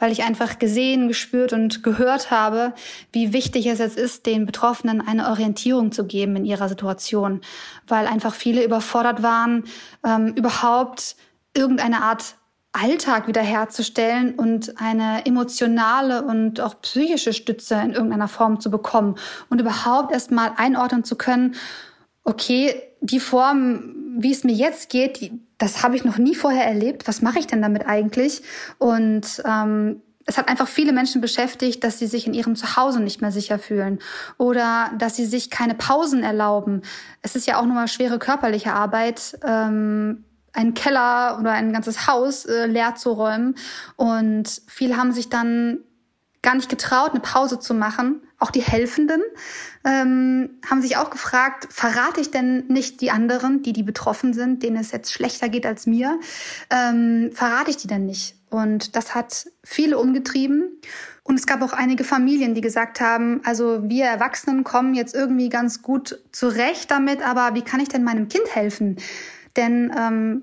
weil 0.00 0.10
ich 0.10 0.24
einfach 0.24 0.58
gesehen, 0.58 1.06
gespürt 1.06 1.52
und 1.52 1.84
gehört 1.84 2.32
habe, 2.32 2.74
wie 3.12 3.32
wichtig 3.32 3.66
es 3.66 3.78
jetzt 3.78 3.96
ist, 3.96 4.26
den 4.26 4.44
Betroffenen 4.44 5.00
eine 5.00 5.28
Orientierung 5.28 5.92
zu 5.92 6.04
geben 6.04 6.34
in 6.34 6.44
ihrer 6.44 6.68
Situation, 6.68 7.42
weil 7.86 8.08
einfach 8.08 8.34
viele 8.34 8.64
überfordert 8.64 9.22
waren, 9.22 9.62
ähm, 10.04 10.34
überhaupt 10.34 11.14
irgendeine 11.54 12.02
Art 12.02 12.34
Alltag 12.72 13.28
wiederherzustellen 13.28 14.34
und 14.34 14.80
eine 14.80 15.24
emotionale 15.26 16.24
und 16.24 16.60
auch 16.60 16.80
psychische 16.82 17.32
Stütze 17.32 17.76
in 17.76 17.92
irgendeiner 17.92 18.28
Form 18.28 18.58
zu 18.58 18.68
bekommen 18.68 19.14
und 19.48 19.60
überhaupt 19.60 20.12
erst 20.12 20.32
mal 20.32 20.52
einordnen 20.56 21.04
zu 21.04 21.14
können, 21.14 21.54
okay, 22.26 22.74
die 23.00 23.20
Form, 23.20 23.94
wie 24.18 24.32
es 24.32 24.44
mir 24.44 24.52
jetzt 24.52 24.90
geht, 24.90 25.20
die, 25.20 25.40
das 25.58 25.82
habe 25.82 25.96
ich 25.96 26.04
noch 26.04 26.18
nie 26.18 26.34
vorher 26.34 26.66
erlebt. 26.66 27.08
Was 27.08 27.22
mache 27.22 27.38
ich 27.38 27.46
denn 27.46 27.62
damit 27.62 27.86
eigentlich? 27.86 28.42
Und 28.78 29.42
ähm, 29.46 30.02
es 30.26 30.36
hat 30.36 30.48
einfach 30.48 30.66
viele 30.66 30.92
Menschen 30.92 31.20
beschäftigt, 31.20 31.84
dass 31.84 32.00
sie 32.00 32.08
sich 32.08 32.26
in 32.26 32.34
ihrem 32.34 32.56
Zuhause 32.56 33.00
nicht 33.00 33.20
mehr 33.22 33.30
sicher 33.30 33.60
fühlen 33.60 34.00
oder 34.38 34.90
dass 34.98 35.14
sie 35.14 35.24
sich 35.24 35.50
keine 35.50 35.74
Pausen 35.74 36.24
erlauben. 36.24 36.82
Es 37.22 37.36
ist 37.36 37.46
ja 37.46 37.58
auch 37.58 37.64
nochmal 37.64 37.88
schwere 37.88 38.18
körperliche 38.18 38.72
Arbeit, 38.72 39.38
ähm, 39.44 40.24
einen 40.52 40.74
Keller 40.74 41.38
oder 41.38 41.52
ein 41.52 41.72
ganzes 41.72 42.08
Haus 42.08 42.44
äh, 42.44 42.66
leer 42.66 42.96
zu 42.96 43.12
räumen. 43.12 43.54
Und 43.94 44.62
viele 44.66 44.96
haben 44.96 45.12
sich 45.12 45.28
dann 45.28 45.78
gar 46.42 46.56
nicht 46.56 46.68
getraut, 46.68 47.10
eine 47.10 47.20
Pause 47.20 47.60
zu 47.60 47.72
machen. 47.72 48.22
Auch 48.38 48.50
die 48.50 48.62
Helfenden 48.62 49.22
ähm, 49.84 50.50
haben 50.68 50.82
sich 50.82 50.96
auch 50.98 51.10
gefragt, 51.10 51.68
verrate 51.70 52.20
ich 52.20 52.30
denn 52.30 52.66
nicht 52.68 53.00
die 53.00 53.10
anderen, 53.10 53.62
die 53.62 53.72
die 53.72 53.82
betroffen 53.82 54.34
sind, 54.34 54.62
denen 54.62 54.76
es 54.76 54.92
jetzt 54.92 55.12
schlechter 55.12 55.48
geht 55.48 55.64
als 55.64 55.86
mir, 55.86 56.20
ähm, 56.70 57.30
verrate 57.32 57.70
ich 57.70 57.78
die 57.78 57.88
denn 57.88 58.04
nicht? 58.04 58.36
Und 58.50 58.94
das 58.94 59.14
hat 59.14 59.46
viele 59.64 59.98
umgetrieben. 59.98 60.80
Und 61.22 61.38
es 61.38 61.46
gab 61.46 61.62
auch 61.62 61.72
einige 61.72 62.04
Familien, 62.04 62.54
die 62.54 62.60
gesagt 62.60 63.00
haben, 63.00 63.40
also 63.44 63.82
wir 63.88 64.04
Erwachsenen 64.04 64.62
kommen 64.62 64.94
jetzt 64.94 65.14
irgendwie 65.14 65.48
ganz 65.48 65.82
gut 65.82 66.20
zurecht 66.30 66.90
damit, 66.90 67.20
aber 67.26 67.54
wie 67.54 67.62
kann 67.62 67.80
ich 67.80 67.88
denn 67.88 68.04
meinem 68.04 68.28
Kind 68.28 68.54
helfen? 68.54 68.96
Denn 69.56 69.92
ähm, 69.98 70.42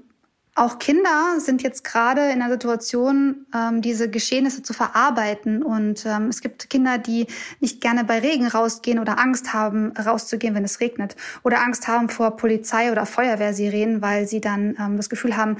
auch 0.56 0.78
Kinder 0.78 1.40
sind 1.40 1.64
jetzt 1.64 1.84
gerade 1.84 2.30
in 2.30 2.40
der 2.40 2.50
Situation, 2.50 3.48
ähm, 3.56 3.82
diese 3.82 4.10
Geschehnisse 4.10 4.62
zu 4.62 4.74
verarbeiten. 4.74 5.64
Und 5.64 6.06
ähm, 6.06 6.28
es 6.28 6.42
gibt 6.42 6.70
Kinder, 6.70 7.00
die 7.00 7.28
nicht 7.60 7.82
gerne 7.82 8.04
bei 8.04 8.20
Regen 8.20 8.48
rausgehen 8.48 9.00
oder 9.00 9.20
Angst 9.20 9.54
haben, 9.54 9.94
rauszugehen, 9.98 10.54
wenn 10.54 10.64
es 10.64 10.80
regnet. 10.80 11.16
Oder 11.44 11.62
Angst 11.62 11.88
haben 11.88 12.10
vor 12.10 12.38
Polizei 12.38 12.92
oder 12.92 13.06
Feuerwehrsirenen, 13.06 14.02
weil 14.02 14.28
sie 14.28 14.42
dann 14.42 14.76
ähm, 14.80 14.98
das 14.98 15.10
Gefühl 15.10 15.36
haben, 15.36 15.58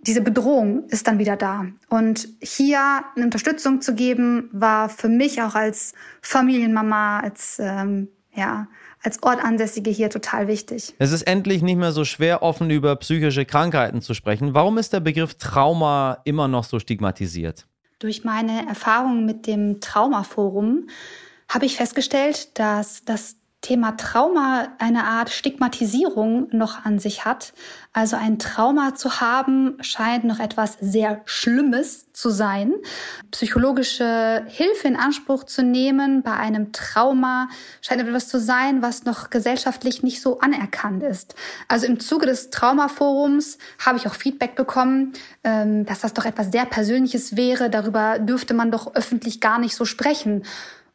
diese 0.00 0.20
Bedrohung 0.20 0.86
ist 0.88 1.06
dann 1.06 1.18
wieder 1.18 1.36
da. 1.36 1.66
Und 1.88 2.28
hier 2.42 3.04
eine 3.14 3.24
Unterstützung 3.24 3.80
zu 3.80 3.94
geben, 3.94 4.48
war 4.52 4.88
für 4.88 5.08
mich 5.08 5.40
auch 5.42 5.54
als 5.54 5.94
Familienmama, 6.20 7.20
als 7.20 7.58
ähm, 7.58 8.08
ja, 8.32 8.68
als 9.02 9.22
Ortansässige 9.22 9.90
hier 9.90 10.10
total 10.10 10.46
wichtig. 10.48 10.94
Es 10.98 11.12
ist 11.12 11.22
endlich 11.22 11.62
nicht 11.62 11.76
mehr 11.76 11.92
so 11.92 12.04
schwer, 12.04 12.42
offen 12.42 12.70
über 12.70 12.96
psychische 12.96 13.44
Krankheiten 13.44 14.02
zu 14.02 14.14
sprechen. 14.14 14.54
Warum 14.54 14.78
ist 14.78 14.92
der 14.92 15.00
Begriff 15.00 15.34
Trauma 15.34 16.18
immer 16.24 16.48
noch 16.48 16.64
so 16.64 16.78
stigmatisiert? 16.78 17.66
Durch 17.98 18.24
meine 18.24 18.66
Erfahrungen 18.66 19.26
mit 19.26 19.46
dem 19.46 19.80
Traumaforum 19.80 20.88
habe 21.48 21.66
ich 21.66 21.76
festgestellt, 21.76 22.58
dass 22.58 23.04
das 23.04 23.36
Thema 23.62 23.92
Trauma 23.98 24.68
eine 24.78 25.04
Art 25.04 25.28
Stigmatisierung 25.28 26.48
noch 26.50 26.86
an 26.86 26.98
sich 26.98 27.26
hat. 27.26 27.52
Also 27.92 28.16
ein 28.16 28.38
Trauma 28.38 28.94
zu 28.94 29.20
haben 29.20 29.76
scheint 29.82 30.24
noch 30.24 30.38
etwas 30.38 30.78
sehr 30.80 31.20
Schlimmes 31.26 32.10
zu 32.14 32.30
sein. 32.30 32.72
Psychologische 33.30 34.44
Hilfe 34.48 34.88
in 34.88 34.96
Anspruch 34.96 35.44
zu 35.44 35.62
nehmen 35.62 36.22
bei 36.22 36.32
einem 36.32 36.72
Trauma 36.72 37.48
scheint 37.82 38.00
etwas 38.00 38.28
zu 38.28 38.40
sein, 38.40 38.80
was 38.80 39.04
noch 39.04 39.28
gesellschaftlich 39.28 40.02
nicht 40.02 40.22
so 40.22 40.40
anerkannt 40.40 41.02
ist. 41.02 41.34
Also 41.68 41.86
im 41.86 42.00
Zuge 42.00 42.24
des 42.24 42.48
Traumaforums 42.48 43.58
habe 43.84 43.98
ich 43.98 44.06
auch 44.06 44.14
Feedback 44.14 44.54
bekommen, 44.54 45.12
ähm, 45.44 45.84
dass 45.84 46.00
das 46.00 46.14
doch 46.14 46.24
etwas 46.24 46.50
sehr 46.50 46.64
Persönliches 46.64 47.36
wäre. 47.36 47.68
Darüber 47.68 48.18
dürfte 48.18 48.54
man 48.54 48.70
doch 48.70 48.94
öffentlich 48.94 49.40
gar 49.40 49.58
nicht 49.58 49.76
so 49.76 49.84
sprechen. 49.84 50.44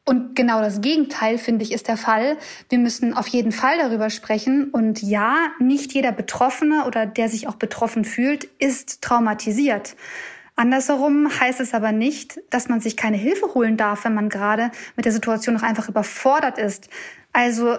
Und 0.07 0.35
genau 0.35 0.61
das 0.61 0.81
Gegenteil, 0.81 1.39
finde 1.39 1.63
ich, 1.63 1.71
ist 1.71 1.87
der 1.87 1.97
Fall. 1.97 2.37
Wir 2.69 2.77
müssen 2.77 3.15
auf 3.15 3.27
jeden 3.27 3.51
Fall 3.51 3.79
darüber 3.79 4.11
sprechen. 4.11 4.69
Und 4.69 5.01
ja, 5.01 5.35
nicht 5.59 5.93
jeder 5.93 6.11
Betroffene 6.11 6.85
oder 6.85 7.07
der 7.07 7.27
sich 7.27 7.47
auch 7.47 7.55
betroffen 7.55 8.05
fühlt, 8.05 8.43
ist 8.59 9.01
traumatisiert. 9.01 9.95
Andersherum 10.55 11.27
heißt 11.39 11.59
es 11.59 11.73
aber 11.73 11.91
nicht, 11.91 12.39
dass 12.51 12.69
man 12.69 12.81
sich 12.81 12.95
keine 12.95 13.17
Hilfe 13.17 13.55
holen 13.55 13.77
darf, 13.77 14.05
wenn 14.05 14.13
man 14.13 14.29
gerade 14.29 14.71
mit 14.95 15.05
der 15.05 15.11
Situation 15.11 15.55
noch 15.55 15.63
einfach 15.63 15.89
überfordert 15.89 16.59
ist. 16.59 16.87
Also 17.33 17.77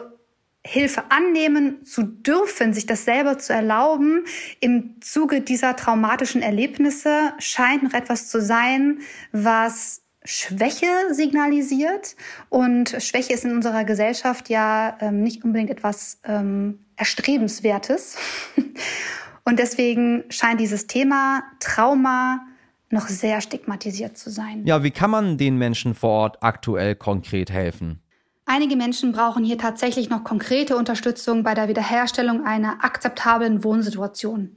Hilfe 0.67 1.05
annehmen 1.11 1.85
zu 1.85 2.03
dürfen, 2.03 2.75
sich 2.75 2.87
das 2.87 3.05
selber 3.05 3.39
zu 3.39 3.53
erlauben, 3.53 4.25
im 4.59 5.01
Zuge 5.01 5.41
dieser 5.41 5.77
traumatischen 5.77 6.43
Erlebnisse 6.43 7.33
scheint 7.39 7.85
noch 7.85 7.95
etwas 7.95 8.29
zu 8.29 8.43
sein, 8.43 8.99
was 9.31 10.03
Schwäche 10.27 10.87
signalisiert. 11.13 12.17
Und 12.51 12.97
Schwäche 12.99 13.33
ist 13.33 13.45
in 13.45 13.53
unserer 13.53 13.85
Gesellschaft 13.85 14.51
ja 14.51 14.99
ähm, 15.01 15.23
nicht 15.23 15.45
unbedingt 15.45 15.71
etwas 15.71 16.21
ähm, 16.25 16.81
Erstrebenswertes. 16.97 18.17
Und 19.45 19.59
deswegen 19.59 20.25
scheint 20.29 20.61
dieses 20.61 20.89
Thema 20.89 21.45
Trauma 21.61 22.45
noch 22.91 23.09
sehr 23.09 23.41
stigmatisiert 23.41 24.19
zu 24.19 24.31
sein. 24.31 24.65
Ja, 24.67 24.83
wie 24.83 24.91
kann 24.91 25.11
man 25.11 25.39
den 25.39 25.57
Menschen 25.57 25.95
vor 25.95 26.11
Ort 26.11 26.43
aktuell 26.43 26.95
konkret 26.97 27.51
helfen? 27.51 28.01
Einige 28.45 28.77
Menschen 28.77 29.11
brauchen 29.13 29.45
hier 29.45 29.59
tatsächlich 29.59 30.09
noch 30.09 30.23
konkrete 30.23 30.77
Unterstützung 30.77 31.43
bei 31.43 31.55
der 31.55 31.69
Wiederherstellung 31.69 32.45
einer 32.45 32.85
akzeptablen 32.85 33.65
Wohnsituation. 33.65 34.57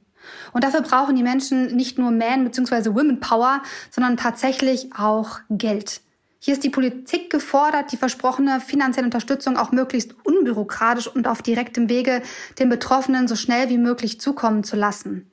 Und 0.53 0.63
dafür 0.63 0.81
brauchen 0.81 1.15
die 1.15 1.23
Menschen 1.23 1.75
nicht 1.75 1.97
nur 1.97 2.11
Man- 2.11 2.43
bzw. 2.43 2.95
Women 2.95 3.19
Power, 3.19 3.61
sondern 3.91 4.17
tatsächlich 4.17 4.89
auch 4.97 5.39
Geld. 5.49 6.01
Hier 6.41 6.53
ist 6.53 6.63
die 6.63 6.69
Politik 6.69 7.29
gefordert, 7.29 7.91
die 7.91 7.97
versprochene 7.97 8.61
finanzielle 8.61 9.05
Unterstützung 9.05 9.57
auch 9.57 9.73
möglichst 9.73 10.15
unbürokratisch 10.25 11.07
und 11.07 11.27
auf 11.27 11.41
direktem 11.41 11.89
Wege 11.89 12.21
den 12.59 12.69
Betroffenen 12.69 13.27
so 13.27 13.35
schnell 13.35 13.69
wie 13.69 13.77
möglich 13.77 14.21
zukommen 14.21 14.63
zu 14.63 14.77
lassen. 14.77 15.29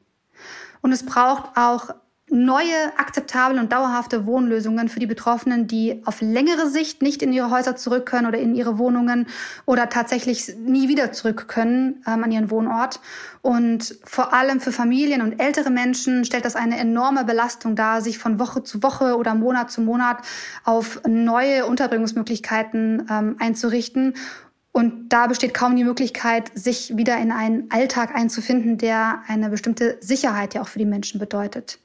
Und 0.80 0.92
es 0.92 1.06
braucht 1.06 1.56
auch 1.56 1.90
neue, 2.28 2.74
akzeptable 2.96 3.60
und 3.60 3.72
dauerhafte 3.72 4.26
Wohnlösungen 4.26 4.88
für 4.88 4.98
die 4.98 5.06
Betroffenen, 5.06 5.68
die 5.68 6.02
auf 6.04 6.20
längere 6.20 6.68
Sicht 6.68 7.00
nicht 7.00 7.22
in 7.22 7.32
ihre 7.32 7.50
Häuser 7.50 7.76
zurück 7.76 8.06
können 8.06 8.26
oder 8.26 8.38
in 8.38 8.56
ihre 8.56 8.78
Wohnungen 8.78 9.26
oder 9.64 9.88
tatsächlich 9.88 10.56
nie 10.58 10.88
wieder 10.88 11.12
zurück 11.12 11.46
können 11.46 12.02
ähm, 12.06 12.24
an 12.24 12.32
ihren 12.32 12.50
Wohnort. 12.50 13.00
Und 13.42 13.96
vor 14.04 14.32
allem 14.32 14.58
für 14.58 14.72
Familien 14.72 15.22
und 15.22 15.40
ältere 15.40 15.70
Menschen 15.70 16.24
stellt 16.24 16.44
das 16.44 16.56
eine 16.56 16.78
enorme 16.78 17.24
Belastung 17.24 17.76
dar, 17.76 18.02
sich 18.02 18.18
von 18.18 18.40
Woche 18.40 18.64
zu 18.64 18.82
Woche 18.82 19.16
oder 19.16 19.36
Monat 19.36 19.70
zu 19.70 19.80
Monat 19.80 20.18
auf 20.64 21.00
neue 21.06 21.64
Unterbringungsmöglichkeiten 21.66 23.06
ähm, 23.08 23.36
einzurichten. 23.38 24.14
Und 24.76 25.08
da 25.08 25.26
besteht 25.26 25.54
kaum 25.54 25.74
die 25.74 25.84
Möglichkeit, 25.84 26.50
sich 26.54 26.98
wieder 26.98 27.16
in 27.16 27.32
einen 27.32 27.70
Alltag 27.70 28.14
einzufinden, 28.14 28.76
der 28.76 29.22
eine 29.26 29.48
bestimmte 29.48 29.96
Sicherheit 30.02 30.52
ja 30.52 30.60
auch 30.60 30.68
für 30.68 30.78
die 30.78 30.84
Menschen 30.84 31.18
bedeutet. 31.18 31.78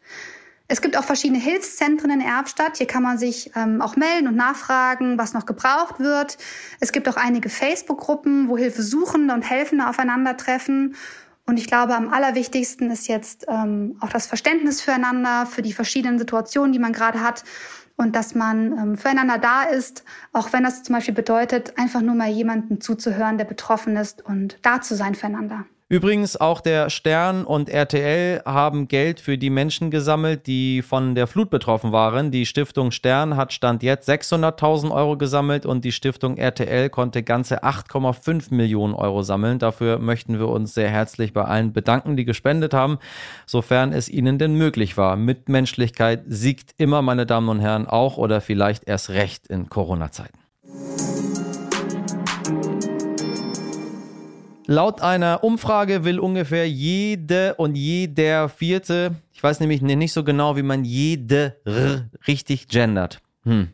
Es 0.67 0.81
gibt 0.81 0.98
auch 0.98 1.05
verschiedene 1.05 1.39
Hilfszentren 1.39 2.12
in 2.12 2.19
Erfstadt. 2.19 2.75
Hier 2.75 2.88
kann 2.88 3.01
man 3.01 3.17
sich 3.17 3.50
ähm, 3.55 3.81
auch 3.81 3.95
melden 3.95 4.27
und 4.27 4.36
nachfragen, 4.36 5.17
was 5.17 5.33
noch 5.33 5.45
gebraucht 5.45 6.01
wird. 6.01 6.38
Es 6.81 6.91
gibt 6.91 7.07
auch 7.07 7.15
einige 7.15 7.48
Facebook-Gruppen, 7.48 8.50
wo 8.50 8.57
Hilfesuchende 8.57 9.33
und 9.33 9.43
Helfende 9.43 9.88
aufeinandertreffen. 9.88 10.95
Und 11.45 11.60
ich 11.60 11.67
glaube, 11.67 11.95
am 11.95 12.10
allerwichtigsten 12.10 12.91
ist 12.91 13.07
jetzt 13.07 13.45
ähm, 13.48 13.95
auch 14.01 14.10
das 14.10 14.27
Verständnis 14.27 14.81
füreinander, 14.81 15.45
für 15.45 15.62
die 15.62 15.71
verschiedenen 15.71 16.19
Situationen, 16.19 16.74
die 16.74 16.79
man 16.79 16.91
gerade 16.91 17.21
hat 17.21 17.45
und 18.01 18.15
dass 18.15 18.34
man 18.36 18.77
ähm, 18.77 18.98
füreinander 18.98 19.38
da 19.38 19.63
ist, 19.63 20.03
auch 20.34 20.51
wenn 20.53 20.63
das 20.63 20.84
zum 20.84 20.96
Beispiel 20.96 21.13
bedeutet, 21.13 21.77
einfach 21.77 22.01
nur 22.01 22.15
mal 22.15 22.29
jemanden 22.29 22.81
zuzuhören, 22.81 23.38
der 23.38 23.46
betroffen 23.46 23.96
ist 23.96 24.25
und 24.25 24.58
da 24.63 24.81
zu 24.81 24.96
sein 24.96 25.15
füreinander. 25.15 25.65
Übrigens, 25.91 26.39
auch 26.39 26.62
der 26.62 26.89
Stern 26.89 27.43
und 27.43 27.67
RTL 27.67 28.43
haben 28.45 28.88
Geld 28.88 29.19
für 29.19 29.38
die 29.38 29.50
Menschen 29.50 29.91
gesammelt, 29.91 30.48
die 30.48 30.83
von 30.83 31.15
der 31.15 31.27
Flut 31.27 31.50
betroffen 31.50 31.91
waren. 31.91 32.31
Die 32.31 32.45
Stiftung 32.45 32.91
Stern 32.91 33.36
hat 33.36 33.51
Stand 33.51 33.83
jetzt 33.83 34.07
600.000 34.07 34.89
Euro 34.89 35.17
gesammelt 35.17 35.65
und 35.65 35.83
die 35.83 35.91
Stiftung 35.91 36.38
RTL 36.38 36.89
konnte 36.89 37.24
ganze 37.24 37.65
8,5 37.65 38.53
Millionen 38.53 38.93
Euro 38.93 39.21
sammeln. 39.21 39.60
Dafür 39.60 40.00
möchten 40.00 40.39
wir 40.39 40.48
uns 40.48 40.74
sehr 40.74 40.88
herzlich 40.88 41.33
bei 41.33 41.43
allen 41.43 41.74
bedanken, 41.74 42.15
die 42.15 42.24
gespendet 42.24 42.74
haben, 42.74 42.98
sofern 43.45 43.91
es 43.91 44.07
ihnen 44.07 44.39
denn 44.39 44.55
möglich 44.55 44.95
war. 44.95 45.17
Mitmenschlichkeit 45.17 46.21
siegt 46.25 46.74
immer, 46.77 47.01
meine 47.01 47.25
Damen 47.25 47.50
und 47.50 47.60
Herren, 47.60 47.86
auch 47.86 48.15
oder 48.15 48.39
vielleicht 48.39 48.88
erst 48.88 49.10
recht 49.10 49.48
in 49.48 49.67
Corona-Zeiten. 49.67 50.39
Laut 54.72 55.01
einer 55.01 55.44
Umfrage 55.44 56.06
will 56.06 56.18
ungefähr 56.18 56.66
jede 56.66 57.56
und 57.56 57.75
jeder 57.75 58.48
Vierte, 58.48 59.16
ich 59.34 59.44
weiß 59.44 59.60
nämlich 59.60 59.82
nicht 59.82 60.13
so 60.13 60.24
genau, 60.24 60.56
wie 60.56 60.63
man 60.63 60.86
jede 60.86 61.58
richtig 62.25 62.70
gendert. 62.70 63.20
Hm. 63.44 63.68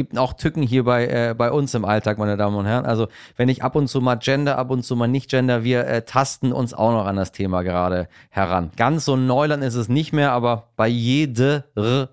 Gibt 0.00 0.16
auch 0.16 0.32
Tücken 0.32 0.62
hier 0.62 0.84
bei, 0.84 1.06
äh, 1.08 1.34
bei 1.36 1.52
uns 1.52 1.74
im 1.74 1.84
Alltag, 1.84 2.16
meine 2.16 2.38
Damen 2.38 2.56
und 2.56 2.64
Herren. 2.64 2.86
Also 2.86 3.08
wenn 3.36 3.50
ich 3.50 3.62
ab 3.62 3.76
und 3.76 3.86
zu 3.86 4.00
mal 4.00 4.14
gender, 4.14 4.56
ab 4.56 4.70
und 4.70 4.82
zu 4.82 4.96
mal 4.96 5.08
nicht 5.08 5.28
gender, 5.28 5.62
wir 5.62 5.86
äh, 5.86 6.00
tasten 6.06 6.52
uns 6.52 6.72
auch 6.72 6.92
noch 6.92 7.04
an 7.04 7.16
das 7.16 7.32
Thema 7.32 7.60
gerade 7.60 8.08
heran. 8.30 8.70
Ganz 8.78 9.04
so 9.04 9.14
Neuland 9.14 9.62
ist 9.62 9.74
es 9.74 9.90
nicht 9.90 10.14
mehr, 10.14 10.32
aber 10.32 10.68
bei 10.76 10.88
jede 10.88 11.64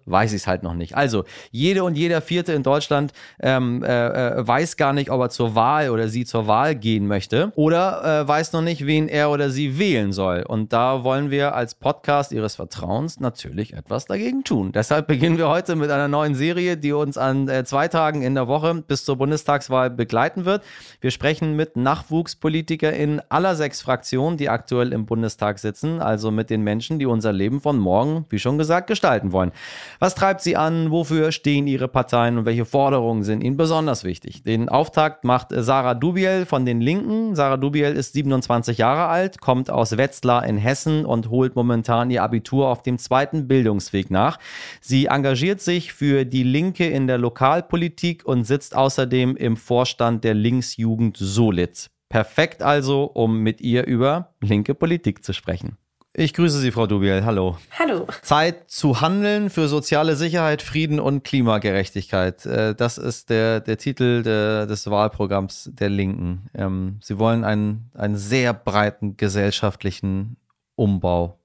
weiß 0.06 0.34
ich 0.34 0.42
es 0.42 0.48
halt 0.48 0.64
noch 0.64 0.74
nicht. 0.74 0.98
Also 0.98 1.24
jede 1.50 1.86
und 1.86 1.98
jeder 1.98 2.20
Vierte 2.20 2.52
in 2.52 2.62
Deutschland 2.62 3.14
ähm, 3.40 3.86
äh, 3.86 4.08
äh, 4.08 4.46
weiß 4.46 4.76
gar 4.76 4.92
nicht, 4.92 5.10
ob 5.10 5.22
er 5.22 5.30
zur 5.30 5.56
Wahl 5.56 5.90
oder 5.90 6.10
sie 6.10 6.26
zur 6.26 6.48
Wahl 6.48 6.76
gehen 6.76 7.08
möchte 7.08 7.54
oder 7.56 8.24
äh, 8.24 8.28
weiß 8.28 8.52
noch 8.52 8.62
nicht, 8.62 8.86
wen 8.86 9.08
er 9.08 9.32
oder 9.32 9.50
sie 9.50 9.80
wählen 9.80 10.12
soll. 10.12 10.44
Und 10.46 10.74
da 10.74 11.06
wollen 11.06 11.32
wir 11.32 11.56
als 11.56 11.76
Podcast 11.76 12.34
Ihres 12.34 12.56
Vertrauens 12.56 13.22
natürlich 13.22 13.72
etwas 13.72 14.08
dagegen 14.08 14.44
tun. 14.44 14.74
Deshalb 14.74 15.08
beginnen 15.08 15.38
wir 15.38 15.48
heute 15.48 15.78
mit 15.78 15.90
einer 15.90 16.10
neuen 16.10 16.36
Serie, 16.36 16.76
die 16.76 16.92
uns 16.92 17.18
an 17.18 17.48
äh, 17.48 17.64
zwei 17.78 17.90
Tagen 17.90 18.24
in 18.24 18.34
der 18.34 18.48
Woche 18.48 18.74
bis 18.88 19.06
zur 19.06 19.18
Bundestagswahl 19.18 19.92
begleiten 19.92 20.46
wird. 20.46 20.64
Wir 21.00 21.12
sprechen 21.12 21.56
mit 21.56 21.76
NachwuchspolitikerInnen 21.78 23.22
aller 23.30 23.54
sechs 23.56 23.84
Fraktionen, 23.84 24.36
die 24.36 24.50
aktuell 24.50 24.92
im 24.94 25.06
Bundestag 25.06 25.60
sitzen, 25.60 26.02
also 26.02 26.32
mit 26.32 26.50
den 26.50 26.64
Menschen, 26.64 26.98
die 26.98 27.06
unser 27.06 27.32
Leben 27.32 27.62
von 27.62 27.78
morgen, 27.78 28.26
wie 28.30 28.40
schon 28.40 28.58
gesagt, 28.58 28.88
gestalten 28.88 29.32
wollen. 29.32 29.52
Was 30.00 30.16
treibt 30.16 30.42
sie 30.42 30.58
an? 30.58 30.90
Wofür 30.90 31.32
stehen 31.32 31.68
ihre 31.68 31.88
Parteien 31.88 32.40
und 32.40 32.46
welche 32.48 32.66
Forderungen 32.66 33.22
sind 33.22 33.44
ihnen 33.44 33.58
besonders 33.58 34.04
wichtig? 34.04 34.42
Den 34.42 34.70
Auftakt 34.70 35.24
macht 35.24 35.50
Sarah 35.52 35.94
Dubiel 35.94 36.48
von 36.48 36.66
den 36.66 36.82
Linken. 36.82 37.36
Sarah 37.36 37.58
Dubiel 37.58 37.96
ist 37.96 38.14
27 38.14 38.80
Jahre 38.80 39.06
alt, 39.06 39.40
kommt 39.40 39.70
aus 39.70 39.98
Wetzlar 39.98 40.48
in 40.48 40.58
Hessen 40.58 41.06
und 41.06 41.30
holt 41.30 41.56
momentan 41.56 42.10
ihr 42.10 42.24
Abitur 42.24 42.70
auf 42.70 42.82
dem 42.82 42.98
zweiten 42.98 43.48
Bildungsweg 43.48 44.10
nach. 44.10 44.40
Sie 44.82 45.06
engagiert 45.06 45.62
sich 45.62 45.94
für 45.94 46.26
die 46.26 46.42
Linke 46.42 46.88
in 46.88 47.06
der 47.06 47.20
Lokalpolitik 47.58 48.26
und 48.26 48.44
sitzt 48.44 48.76
außerdem 48.76 49.36
im 49.36 49.58
Vorstand 49.58 50.24
der 50.24 50.34
Linksjugend 50.34 51.18
Solitz. 51.20 51.90
Perfekt 52.10 52.62
also, 52.62 53.04
um 53.04 53.40
mit 53.40 53.62
ihr 53.62 53.86
über 53.86 54.34
linke 54.42 54.76
Politik 54.76 55.24
zu 55.24 55.34
sprechen. 55.34 55.78
Ich 56.14 56.34
grüße 56.34 56.60
Sie, 56.60 56.72
Frau 56.72 56.88
Dubiel. 56.88 57.26
Hallo. 57.26 57.58
Hallo. 57.78 58.08
Zeit 58.24 58.70
zu 58.70 59.02
handeln 59.02 59.50
für 59.50 59.68
soziale 59.68 60.16
Sicherheit, 60.16 60.62
Frieden 60.62 61.00
und 61.00 61.24
Klimagerechtigkeit. 61.24 62.46
Äh, 62.46 62.74
das 62.74 62.98
ist 62.98 63.30
der, 63.30 63.60
der 63.60 63.78
Titel 63.78 64.24
der, 64.24 64.66
des 64.66 64.90
Wahlprogramms 64.90 65.70
der 65.74 65.90
Linken. 65.90 66.50
Ähm, 66.56 67.00
Sie 67.04 67.20
wollen 67.20 67.44
einen, 67.44 67.92
einen 67.94 68.16
sehr 68.16 68.54
breiten 68.54 69.18
gesellschaftlichen 69.18 70.38
Umbau. 70.76 71.40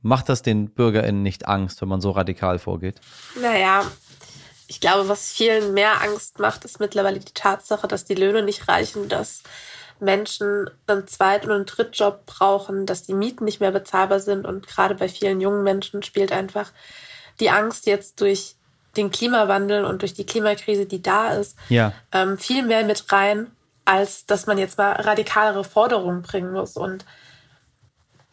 Macht 0.00 0.28
das 0.28 0.42
den 0.42 0.70
BürgerInnen 0.70 1.22
nicht 1.22 1.46
Angst, 1.46 1.80
wenn 1.80 1.88
man 1.88 2.00
so 2.00 2.10
radikal 2.10 2.58
vorgeht? 2.58 3.00
Naja, 3.40 3.82
ich 4.68 4.80
glaube, 4.80 5.08
was 5.08 5.32
vielen 5.32 5.74
mehr 5.74 6.02
Angst 6.02 6.38
macht, 6.38 6.64
ist 6.64 6.78
mittlerweile 6.78 7.18
die 7.18 7.32
Tatsache, 7.32 7.88
dass 7.88 8.04
die 8.04 8.14
Löhne 8.14 8.42
nicht 8.42 8.68
reichen, 8.68 9.08
dass 9.08 9.42
Menschen 9.98 10.70
einen 10.86 11.08
Zweit- 11.08 11.44
und 11.44 11.52
einen 11.52 11.66
Drittjob 11.66 12.26
brauchen, 12.26 12.86
dass 12.86 13.02
die 13.02 13.14
Mieten 13.14 13.44
nicht 13.44 13.60
mehr 13.60 13.72
bezahlbar 13.72 14.20
sind. 14.20 14.46
Und 14.46 14.66
gerade 14.66 14.94
bei 14.94 15.08
vielen 15.08 15.40
jungen 15.40 15.64
Menschen 15.64 16.02
spielt 16.02 16.32
einfach 16.32 16.70
die 17.40 17.50
Angst 17.50 17.86
jetzt 17.86 18.20
durch 18.20 18.56
den 18.96 19.10
Klimawandel 19.10 19.84
und 19.84 20.02
durch 20.02 20.12
die 20.14 20.26
Klimakrise, 20.26 20.86
die 20.86 21.02
da 21.02 21.32
ist, 21.32 21.56
ja. 21.68 21.92
ähm, 22.12 22.36
viel 22.36 22.62
mehr 22.62 22.84
mit 22.84 23.10
rein, 23.10 23.50
als 23.86 24.26
dass 24.26 24.46
man 24.46 24.58
jetzt 24.58 24.76
mal 24.76 24.92
radikalere 24.92 25.64
Forderungen 25.64 26.20
bringen 26.20 26.52
muss. 26.52 26.76
Und 26.76 27.06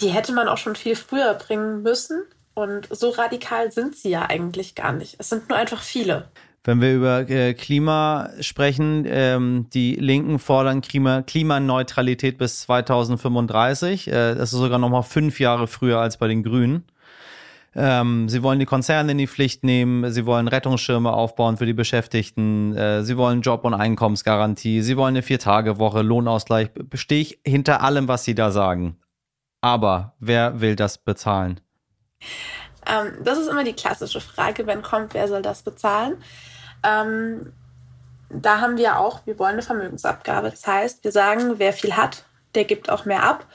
die 0.02 0.10
hätte 0.10 0.34
man 0.34 0.50
auch 0.50 0.58
schon 0.58 0.76
viel 0.76 0.98
früher 0.98 1.34
bringen 1.36 1.82
müssen. 1.82 2.24
Und 2.56 2.88
so 2.90 3.10
radikal 3.10 3.72
sind 3.72 3.96
sie 3.96 4.10
ja 4.10 4.28
eigentlich 4.30 4.76
gar 4.76 4.94
nicht. 4.94 5.18
Es 5.20 5.30
sind 5.30 5.50
nur 5.50 5.58
einfach 5.58 5.82
viele. 5.82 6.30
Wenn 6.64 6.82
wir 6.82 6.96
über 6.96 7.30
äh, 7.30 7.54
Klima 7.54 8.32
sprechen, 8.40 9.06
ähm, 9.08 9.68
die 9.74 9.96
Linken 9.96 10.40
fordern 10.40 10.82
Klima, 10.82 11.22
Klimaneutralität 11.22 12.40
bis 12.40 12.62
2035. 12.62 14.08
Äh, 14.08 14.12
das 14.34 14.52
ist 14.52 14.60
sogar 14.60 14.80
noch 14.80 14.90
mal 14.90 15.04
fünf 15.04 15.40
Jahre 15.40 15.68
früher 15.68 16.00
als 16.00 16.18
bei 16.18 16.28
den 16.28 16.42
Grünen. 16.42 16.86
Ähm, 17.76 18.30
sie 18.30 18.42
wollen 18.42 18.60
die 18.60 18.66
Konzerne 18.66 19.12
in 19.12 19.18
die 19.18 19.28
Pflicht 19.28 19.64
nehmen. 19.64 20.10
Sie 20.12 20.26
wollen 20.26 20.48
Rettungsschirme 20.48 21.12
aufbauen 21.12 21.58
für 21.58 21.66
die 21.66 21.74
Beschäftigten. 21.74 22.76
Äh, 22.76 23.04
sie 23.04 23.18
wollen 23.18 23.42
Job- 23.42 23.66
und 23.66 23.74
Einkommensgarantie. 23.74 24.82
Sie 24.82 24.96
wollen 24.98 25.16
eine 25.16 25.24
Vier-Tage-Woche, 25.24 26.02
Lohnausgleich. 26.02 26.70
Stehe 26.94 27.22
ich 27.22 27.40
hinter 27.46 27.82
allem, 27.84 28.08
was 28.08 28.24
Sie 28.24 28.34
da 28.34 28.50
sagen. 28.50 28.98
Aber 29.62 30.16
wer 30.20 30.62
will 30.62 30.76
das 30.76 30.98
bezahlen? 30.98 31.60
Ähm, 32.86 33.14
das 33.24 33.38
ist 33.38 33.48
immer 33.48 33.64
die 33.64 33.74
klassische 33.74 34.22
Frage, 34.22 34.68
wenn 34.68 34.82
kommt, 34.82 35.14
wer 35.14 35.28
soll 35.28 35.42
das 35.42 35.64
bezahlen? 35.64 36.22
Ähm, 36.84 37.54
da 38.30 38.60
haben 38.60 38.78
wir 38.78 39.00
auch, 39.00 39.22
wir 39.26 39.40
wollen 39.40 39.54
eine 39.54 39.62
Vermögensabgabe. 39.62 40.50
Das 40.50 40.66
heißt, 40.66 41.04
wir 41.04 41.12
sagen, 41.12 41.58
wer 41.58 41.74
viel 41.74 41.96
hat, 41.96 42.24
der 42.54 42.66
gibt 42.66 42.90
auch 42.90 43.06
mehr 43.06 43.24
ab. 43.24 43.46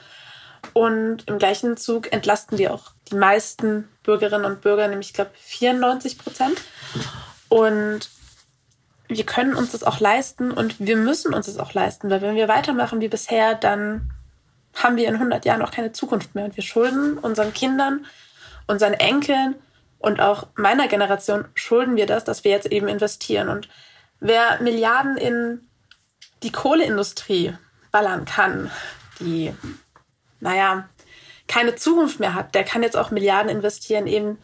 Und 0.73 1.27
im 1.27 1.37
gleichen 1.39 1.75
Zug 1.75 2.11
entlasten 2.13 2.57
wir 2.57 2.73
auch 2.73 2.91
die 3.09 3.15
meisten 3.15 3.89
Bürgerinnen 4.03 4.45
und 4.45 4.61
Bürger, 4.61 4.87
nämlich 4.87 5.07
ich 5.07 5.13
glaube 5.13 5.31
94 5.33 6.17
Prozent. 6.17 6.61
Und 7.49 8.09
wir 9.07 9.25
können 9.25 9.55
uns 9.55 9.71
das 9.71 9.83
auch 9.83 9.99
leisten 9.99 10.51
und 10.51 10.79
wir 10.79 10.95
müssen 10.95 11.33
uns 11.33 11.47
das 11.47 11.57
auch 11.57 11.73
leisten, 11.73 12.09
weil 12.09 12.21
wenn 12.21 12.35
wir 12.35 12.47
weitermachen 12.47 13.01
wie 13.01 13.09
bisher, 13.09 13.55
dann 13.55 14.11
haben 14.75 14.95
wir 14.95 15.09
in 15.09 15.15
100 15.15 15.43
Jahren 15.43 15.61
auch 15.61 15.71
keine 15.71 15.91
Zukunft 15.91 16.33
mehr 16.33 16.45
und 16.45 16.55
wir 16.55 16.63
schulden 16.63 17.17
unseren 17.17 17.53
Kindern, 17.53 18.05
unseren 18.67 18.93
Enkeln 18.93 19.55
und 19.99 20.19
auch 20.19 20.47
meiner 20.55 20.87
Generation 20.87 21.45
schulden 21.53 21.95
wir 21.95 22.05
das, 22.05 22.23
dass 22.23 22.43
wir 22.43 22.51
jetzt 22.51 22.67
eben 22.67 22.87
investieren. 22.87 23.49
Und 23.49 23.69
wer 24.19 24.61
Milliarden 24.61 25.17
in 25.17 25.67
die 26.43 26.51
Kohleindustrie 26.51 27.53
ballern 27.91 28.25
kann, 28.25 28.71
die, 29.19 29.53
naja, 30.39 30.89
keine 31.47 31.75
Zukunft 31.75 32.19
mehr 32.19 32.33
hat, 32.33 32.55
der 32.55 32.63
kann 32.63 32.81
jetzt 32.81 32.97
auch 32.97 33.11
Milliarden 33.11 33.51
investieren, 33.51 34.07
eben 34.07 34.37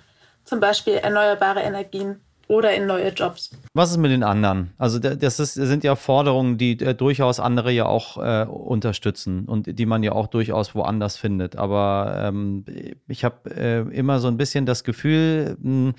zum 0.44 0.60
Beispiel 0.60 0.96
erneuerbare 0.96 1.62
Energien 1.62 2.22
oder 2.48 2.74
in 2.74 2.86
neue 2.86 3.10
Jobs. 3.10 3.52
Was 3.74 3.92
ist 3.92 3.98
mit 3.98 4.12
den 4.12 4.24
anderen? 4.24 4.74
Also 4.78 5.00
das 5.00 5.40
ist, 5.40 5.54
sind 5.54 5.84
ja 5.84 5.96
Forderungen, 5.96 6.58
die 6.58 6.80
äh, 6.80 6.94
durchaus 6.94 7.40
andere 7.40 7.72
ja 7.72 7.86
auch 7.86 8.18
äh, 8.18 8.46
unterstützen 8.46 9.46
und 9.46 9.78
die 9.78 9.86
man 9.86 10.04
ja 10.04 10.14
auch 10.14 10.28
durchaus 10.28 10.74
woanders 10.74 11.18
findet. 11.18 11.56
Aber 11.56 12.18
ähm, 12.22 12.66
ich 13.08 13.24
habe 13.24 13.50
äh, 13.56 13.80
immer 13.96 14.20
so 14.20 14.28
ein 14.28 14.38
bisschen 14.38 14.66
das 14.66 14.84
Gefühl, 14.84 15.58
mh, 15.60 15.90
hm, 15.90 15.96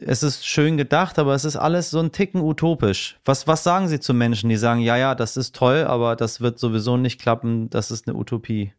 es 0.00 0.22
ist 0.22 0.46
schön 0.46 0.76
gedacht, 0.76 1.18
aber 1.18 1.34
es 1.34 1.44
ist 1.44 1.56
alles 1.56 1.90
so 1.90 1.98
ein 1.98 2.12
Ticken 2.12 2.40
utopisch. 2.40 3.18
Was, 3.24 3.48
was 3.48 3.64
sagen 3.64 3.88
Sie 3.88 3.98
zu 3.98 4.14
Menschen, 4.14 4.48
die 4.48 4.56
sagen, 4.56 4.80
ja, 4.80 4.96
ja, 4.96 5.14
das 5.14 5.36
ist 5.36 5.56
toll, 5.56 5.84
aber 5.84 6.14
das 6.14 6.40
wird 6.40 6.58
sowieso 6.58 6.96
nicht 6.96 7.20
klappen, 7.20 7.68
das 7.70 7.90
ist 7.90 8.06
eine 8.06 8.16
Utopie? 8.16 8.72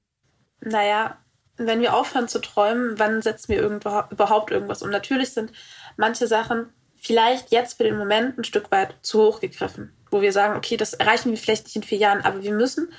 Naja, 0.62 1.18
wenn 1.58 1.82
wir 1.82 1.96
aufhören 1.96 2.28
zu 2.28 2.40
träumen, 2.40 3.00
wann 3.00 3.22
setzen 3.22 3.50
wir 3.50 3.62
überhaupt 3.64 4.52
irgendwas 4.52 4.82
um? 4.82 4.90
Natürlich 4.90 5.34
sind 5.34 5.52
manche 5.98 6.28
Sachen 6.28 6.72
vielleicht 6.96 7.52
jetzt 7.52 7.78
für 7.78 7.84
den 7.84 7.98
Moment 7.98 8.38
ein 8.38 8.44
Stück 8.44 8.72
weit 8.72 8.96
zu 9.02 9.22
hoch 9.22 9.40
gegriffen, 9.40 9.94
wo 10.12 10.22
wir 10.22 10.32
sagen, 10.32 10.56
okay, 10.56 10.78
das 10.78 10.94
erreichen 10.94 11.32
wir 11.32 11.38
vielleicht 11.38 11.66
nicht 11.66 11.76
in 11.76 11.84
vier 11.84 11.98
Jahren, 11.98 12.22
aber 12.22 12.44
wir 12.44 12.54
müssen 12.54 12.92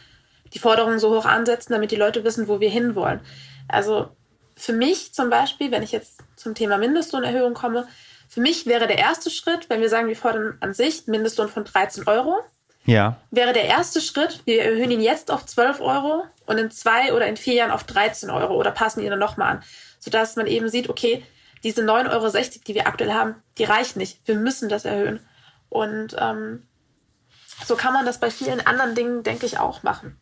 die 0.55 0.59
Forderungen 0.59 0.99
so 0.99 1.15
hoch 1.15 1.27
ansetzen, 1.27 1.73
damit 1.73 1.91
die 1.91 1.97
Leute 1.97 2.25
wissen, 2.25 2.49
wo 2.49 2.61
wir 2.61 2.71
hinwollen. 2.71 3.21
Also 3.69 4.09
für 4.57 4.73
mich 4.73 5.13
zum 5.13 5.31
Beispiel, 5.31 5.71
wenn 5.71 5.83
ich 5.83 5.93
jetzt 5.93 6.21
zum 6.37 6.55
Thema 6.55 6.79
Mindestlohnerhöhung 6.79 7.55
komme, 7.55 7.87
für 8.29 8.41
mich 8.41 8.67
wäre 8.67 8.87
der 8.87 8.99
erste 8.99 9.31
Schritt, 9.31 9.71
wenn 9.71 9.81
wir 9.81 9.89
sagen, 9.89 10.09
wir 10.09 10.17
fordern 10.17 10.59
an 10.61 10.75
sich 10.75 11.07
Mindestlohn 11.07 11.49
von 11.49 11.65
13 11.65 12.07
Euro, 12.07 12.39
ja. 12.89 13.17
wäre 13.31 13.53
der 13.53 13.65
erste 13.65 14.01
Schritt, 14.01 14.43
wir 14.45 14.63
erhöhen 14.63 14.91
ihn 14.91 15.01
jetzt 15.01 15.31
auf 15.31 15.45
12 15.45 15.81
Euro 15.81 16.25
und 16.47 16.59
in 16.59 16.71
zwei 16.71 17.13
oder 17.13 17.27
in 17.27 17.37
vier 17.37 17.55
Jahren 17.55 17.71
auf 17.71 17.85
13 17.85 18.31
Euro 18.31 18.55
oder 18.55 18.71
passen 18.71 19.01
ihn 19.01 19.11
dann 19.11 19.19
nochmal 19.19 19.57
an, 19.57 19.63
sodass 19.99 20.37
man 20.37 20.47
eben 20.47 20.69
sieht, 20.69 20.89
okay, 20.89 21.23
diese 21.65 21.83
9,60 21.83 22.11
Euro, 22.13 22.31
die 22.67 22.75
wir 22.75 22.87
aktuell 22.87 23.13
haben, 23.13 23.35
die 23.59 23.65
reicht 23.65 23.97
nicht. 23.97 24.21
Wir 24.27 24.37
müssen 24.37 24.69
das 24.69 24.85
erhöhen. 24.85 25.21
Und 25.69 26.17
ähm, 26.19 26.63
so 27.65 27.77
kann 27.77 27.93
man 27.93 28.07
das 28.07 28.21
bei 28.21 28.31
vielen 28.31 28.67
anderen 28.67 28.95
Dingen, 28.95 29.23
denke 29.23 29.47
ich, 29.47 29.59
auch 29.59 29.83
machen. 29.83 30.17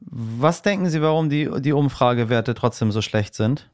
Was 0.00 0.62
denken 0.62 0.88
Sie, 0.88 1.02
warum 1.02 1.28
die, 1.28 1.50
die 1.60 1.72
Umfragewerte 1.72 2.54
trotzdem 2.54 2.92
so 2.92 3.02
schlecht 3.02 3.34
sind? 3.34 3.68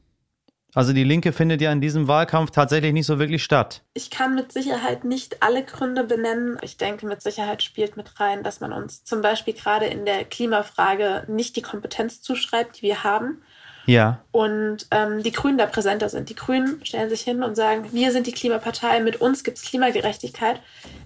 Also 0.75 0.91
die 0.91 1.05
Linke 1.05 1.31
findet 1.31 1.61
ja 1.61 1.71
in 1.71 1.79
diesem 1.79 2.09
Wahlkampf 2.09 2.51
tatsächlich 2.51 2.91
nicht 2.91 3.05
so 3.05 3.17
wirklich 3.17 3.43
statt. 3.43 3.81
Ich 3.93 4.11
kann 4.11 4.35
mit 4.35 4.51
Sicherheit 4.51 5.05
nicht 5.05 5.41
alle 5.41 5.63
Gründe 5.63 6.03
benennen. 6.03 6.57
Ich 6.61 6.75
denke, 6.75 7.07
mit 7.07 7.21
Sicherheit 7.21 7.63
spielt 7.63 7.95
mit 7.95 8.19
rein, 8.19 8.43
dass 8.43 8.59
man 8.59 8.73
uns 8.73 9.05
zum 9.05 9.21
Beispiel 9.21 9.53
gerade 9.53 9.85
in 9.85 10.05
der 10.05 10.25
Klimafrage 10.25 11.23
nicht 11.27 11.55
die 11.55 11.61
Kompetenz 11.61 12.21
zuschreibt, 12.21 12.77
die 12.77 12.81
wir 12.83 13.05
haben. 13.05 13.41
Ja. 13.85 14.21
Und 14.31 14.87
ähm, 14.91 15.23
die 15.23 15.31
Grünen 15.31 15.57
da 15.57 15.65
präsenter 15.65 16.09
sind. 16.09 16.29
Die 16.29 16.35
Grünen 16.35 16.83
stellen 16.83 17.09
sich 17.09 17.21
hin 17.21 17.41
und 17.41 17.55
sagen, 17.55 17.87
wir 17.93 18.11
sind 18.11 18.27
die 18.27 18.33
Klimapartei, 18.33 18.99
mit 18.99 19.21
uns 19.21 19.45
gibt 19.45 19.57
es 19.57 19.63
Klimagerechtigkeit. 19.63 20.59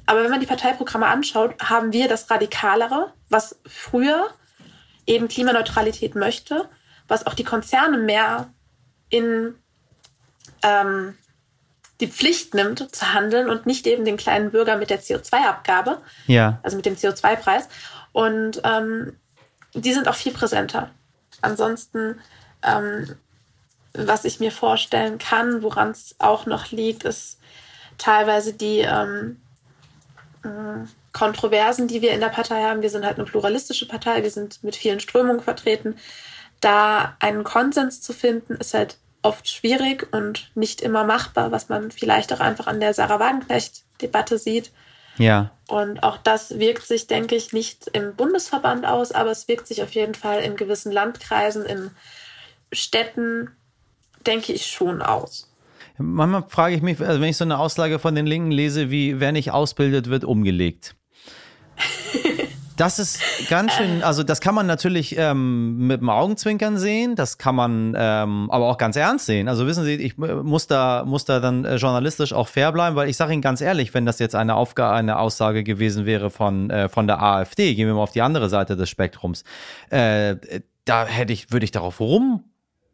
Aber 0.07 0.23
wenn 0.23 0.31
man 0.31 0.39
die 0.39 0.47
Parteiprogramme 0.47 1.05
anschaut, 1.05 1.53
haben 1.61 1.93
wir 1.93 2.07
das 2.07 2.31
Radikalere, 2.31 3.13
was 3.29 3.59
früher 3.67 4.29
eben 5.05 5.27
Klimaneutralität 5.27 6.15
möchte, 6.15 6.67
was 7.07 7.27
auch 7.27 7.35
die 7.35 7.43
Konzerne 7.43 7.97
mehr 7.97 8.49
in, 9.09 9.55
ähm, 10.63 11.15
die 11.99 12.07
Pflicht 12.07 12.53
nimmt 12.53 12.95
zu 12.95 13.13
handeln 13.13 13.49
und 13.49 13.65
nicht 13.65 13.85
eben 13.85 14.05
den 14.05 14.17
kleinen 14.17 14.51
Bürger 14.51 14.77
mit 14.77 14.89
der 14.89 15.01
CO2-Abgabe, 15.01 15.97
ja. 16.27 16.59
also 16.63 16.77
mit 16.77 16.85
dem 16.85 16.95
CO2-Preis. 16.95 17.67
Und 18.13 18.61
ähm, 18.63 19.17
die 19.73 19.93
sind 19.93 20.07
auch 20.07 20.15
viel 20.15 20.31
präsenter. 20.31 20.91
Ansonsten, 21.41 22.19
ähm, 22.63 23.15
was 23.93 24.25
ich 24.25 24.39
mir 24.39 24.51
vorstellen 24.51 25.17
kann, 25.17 25.61
woran 25.61 25.91
es 25.91 26.15
auch 26.19 26.45
noch 26.45 26.71
liegt, 26.71 27.03
ist 27.03 27.39
teilweise 27.97 28.53
die 28.53 28.79
ähm, 28.79 29.41
äh, 30.43 30.87
Kontroversen, 31.11 31.87
die 31.87 32.01
wir 32.01 32.13
in 32.13 32.21
der 32.21 32.29
Partei 32.29 32.63
haben. 32.63 32.81
Wir 32.81 32.89
sind 32.89 33.05
halt 33.05 33.17
eine 33.17 33.25
pluralistische 33.25 33.87
Partei, 33.87 34.23
wir 34.23 34.31
sind 34.31 34.63
mit 34.63 34.75
vielen 34.75 34.99
Strömungen 34.99 35.41
vertreten. 35.41 35.97
Da 36.61 37.15
einen 37.19 37.43
Konsens 37.43 38.01
zu 38.01 38.13
finden, 38.13 38.55
ist 38.55 38.73
halt 38.73 38.97
oft 39.21 39.49
schwierig 39.49 40.07
und 40.11 40.51
nicht 40.55 40.81
immer 40.81 41.03
machbar, 41.03 41.51
was 41.51 41.69
man 41.69 41.91
vielleicht 41.91 42.31
auch 42.33 42.39
einfach 42.39 42.67
an 42.67 42.79
der 42.79 42.93
Sarah 42.93 43.19
Wagenknecht-Debatte 43.19 44.37
sieht. 44.37 44.71
Ja. 45.17 45.51
Und 45.67 46.01
auch 46.03 46.17
das 46.17 46.59
wirkt 46.59 46.87
sich, 46.87 47.07
denke 47.07 47.35
ich, 47.35 47.51
nicht 47.51 47.89
im 47.91 48.15
Bundesverband 48.15 48.85
aus, 48.85 49.11
aber 49.11 49.31
es 49.31 49.47
wirkt 49.47 49.67
sich 49.67 49.83
auf 49.83 49.91
jeden 49.91 50.15
Fall 50.15 50.41
in 50.41 50.55
gewissen 50.55 50.91
Landkreisen, 50.91 51.65
in 51.65 51.91
Städten, 52.71 53.51
denke 54.25 54.53
ich, 54.53 54.67
schon 54.67 55.01
aus. 55.01 55.51
Manchmal 55.97 56.45
frage 56.47 56.75
ich 56.75 56.81
mich, 56.81 57.01
also 57.01 57.19
wenn 57.19 57.29
ich 57.29 57.35
so 57.35 57.43
eine 57.43 57.59
Aussage 57.59 57.99
von 57.99 58.15
den 58.15 58.25
Linken 58.25 58.51
lese, 58.51 58.89
wie 58.89 59.19
wer 59.19 59.33
nicht 59.33 59.51
ausbildet, 59.51 60.09
wird 60.09 60.23
umgelegt. 60.23 60.95
Das 62.79 62.97
ist 62.97 63.19
ganz 63.49 63.73
schön, 63.73 64.03
also 64.03 64.23
das 64.23 64.39
kann 64.39 64.55
man 64.55 64.65
natürlich 64.65 65.17
ähm, 65.17 65.85
mit 65.87 65.99
dem 65.99 66.09
Augenzwinkern 66.09 66.77
sehen, 66.77 67.17
das 67.17 67.37
kann 67.37 67.53
man 67.53 67.93
ähm, 67.97 68.49
aber 68.49 68.69
auch 68.69 68.77
ganz 68.77 68.95
ernst 68.95 69.25
sehen. 69.25 69.49
Also 69.49 69.67
wissen 69.67 69.83
Sie, 69.83 69.95
ich 69.95 70.17
äh, 70.17 70.35
muss 70.35 70.67
da, 70.67 71.03
muss 71.05 71.25
da 71.25 71.41
dann 71.41 71.65
äh, 71.65 71.75
journalistisch 71.75 72.31
auch 72.31 72.47
fair 72.47 72.71
bleiben, 72.71 72.95
weil 72.95 73.09
ich 73.09 73.17
sage 73.17 73.33
Ihnen 73.33 73.41
ganz 73.41 73.59
ehrlich, 73.59 73.93
wenn 73.93 74.05
das 74.05 74.19
jetzt 74.19 74.33
eine 74.33 74.55
Aufgabe, 74.55 74.95
eine 74.95 75.19
Aussage 75.19 75.65
gewesen 75.65 76.05
wäre 76.05 76.29
von, 76.29 76.69
äh, 76.69 76.87
von 76.87 77.05
der 77.05 77.21
AfD, 77.21 77.75
gehen 77.75 77.85
wir 77.85 77.95
mal 77.95 78.01
auf 78.01 78.13
die 78.13 78.21
andere 78.21 78.47
Seite 78.47 78.77
des 78.77 78.89
Spektrums, 78.89 79.43
äh, 79.89 80.37
da 80.85 81.05
hätte 81.05 81.33
ich, 81.33 81.51
würde 81.51 81.65
ich 81.65 81.71
darauf 81.71 81.99
rum 81.99 82.45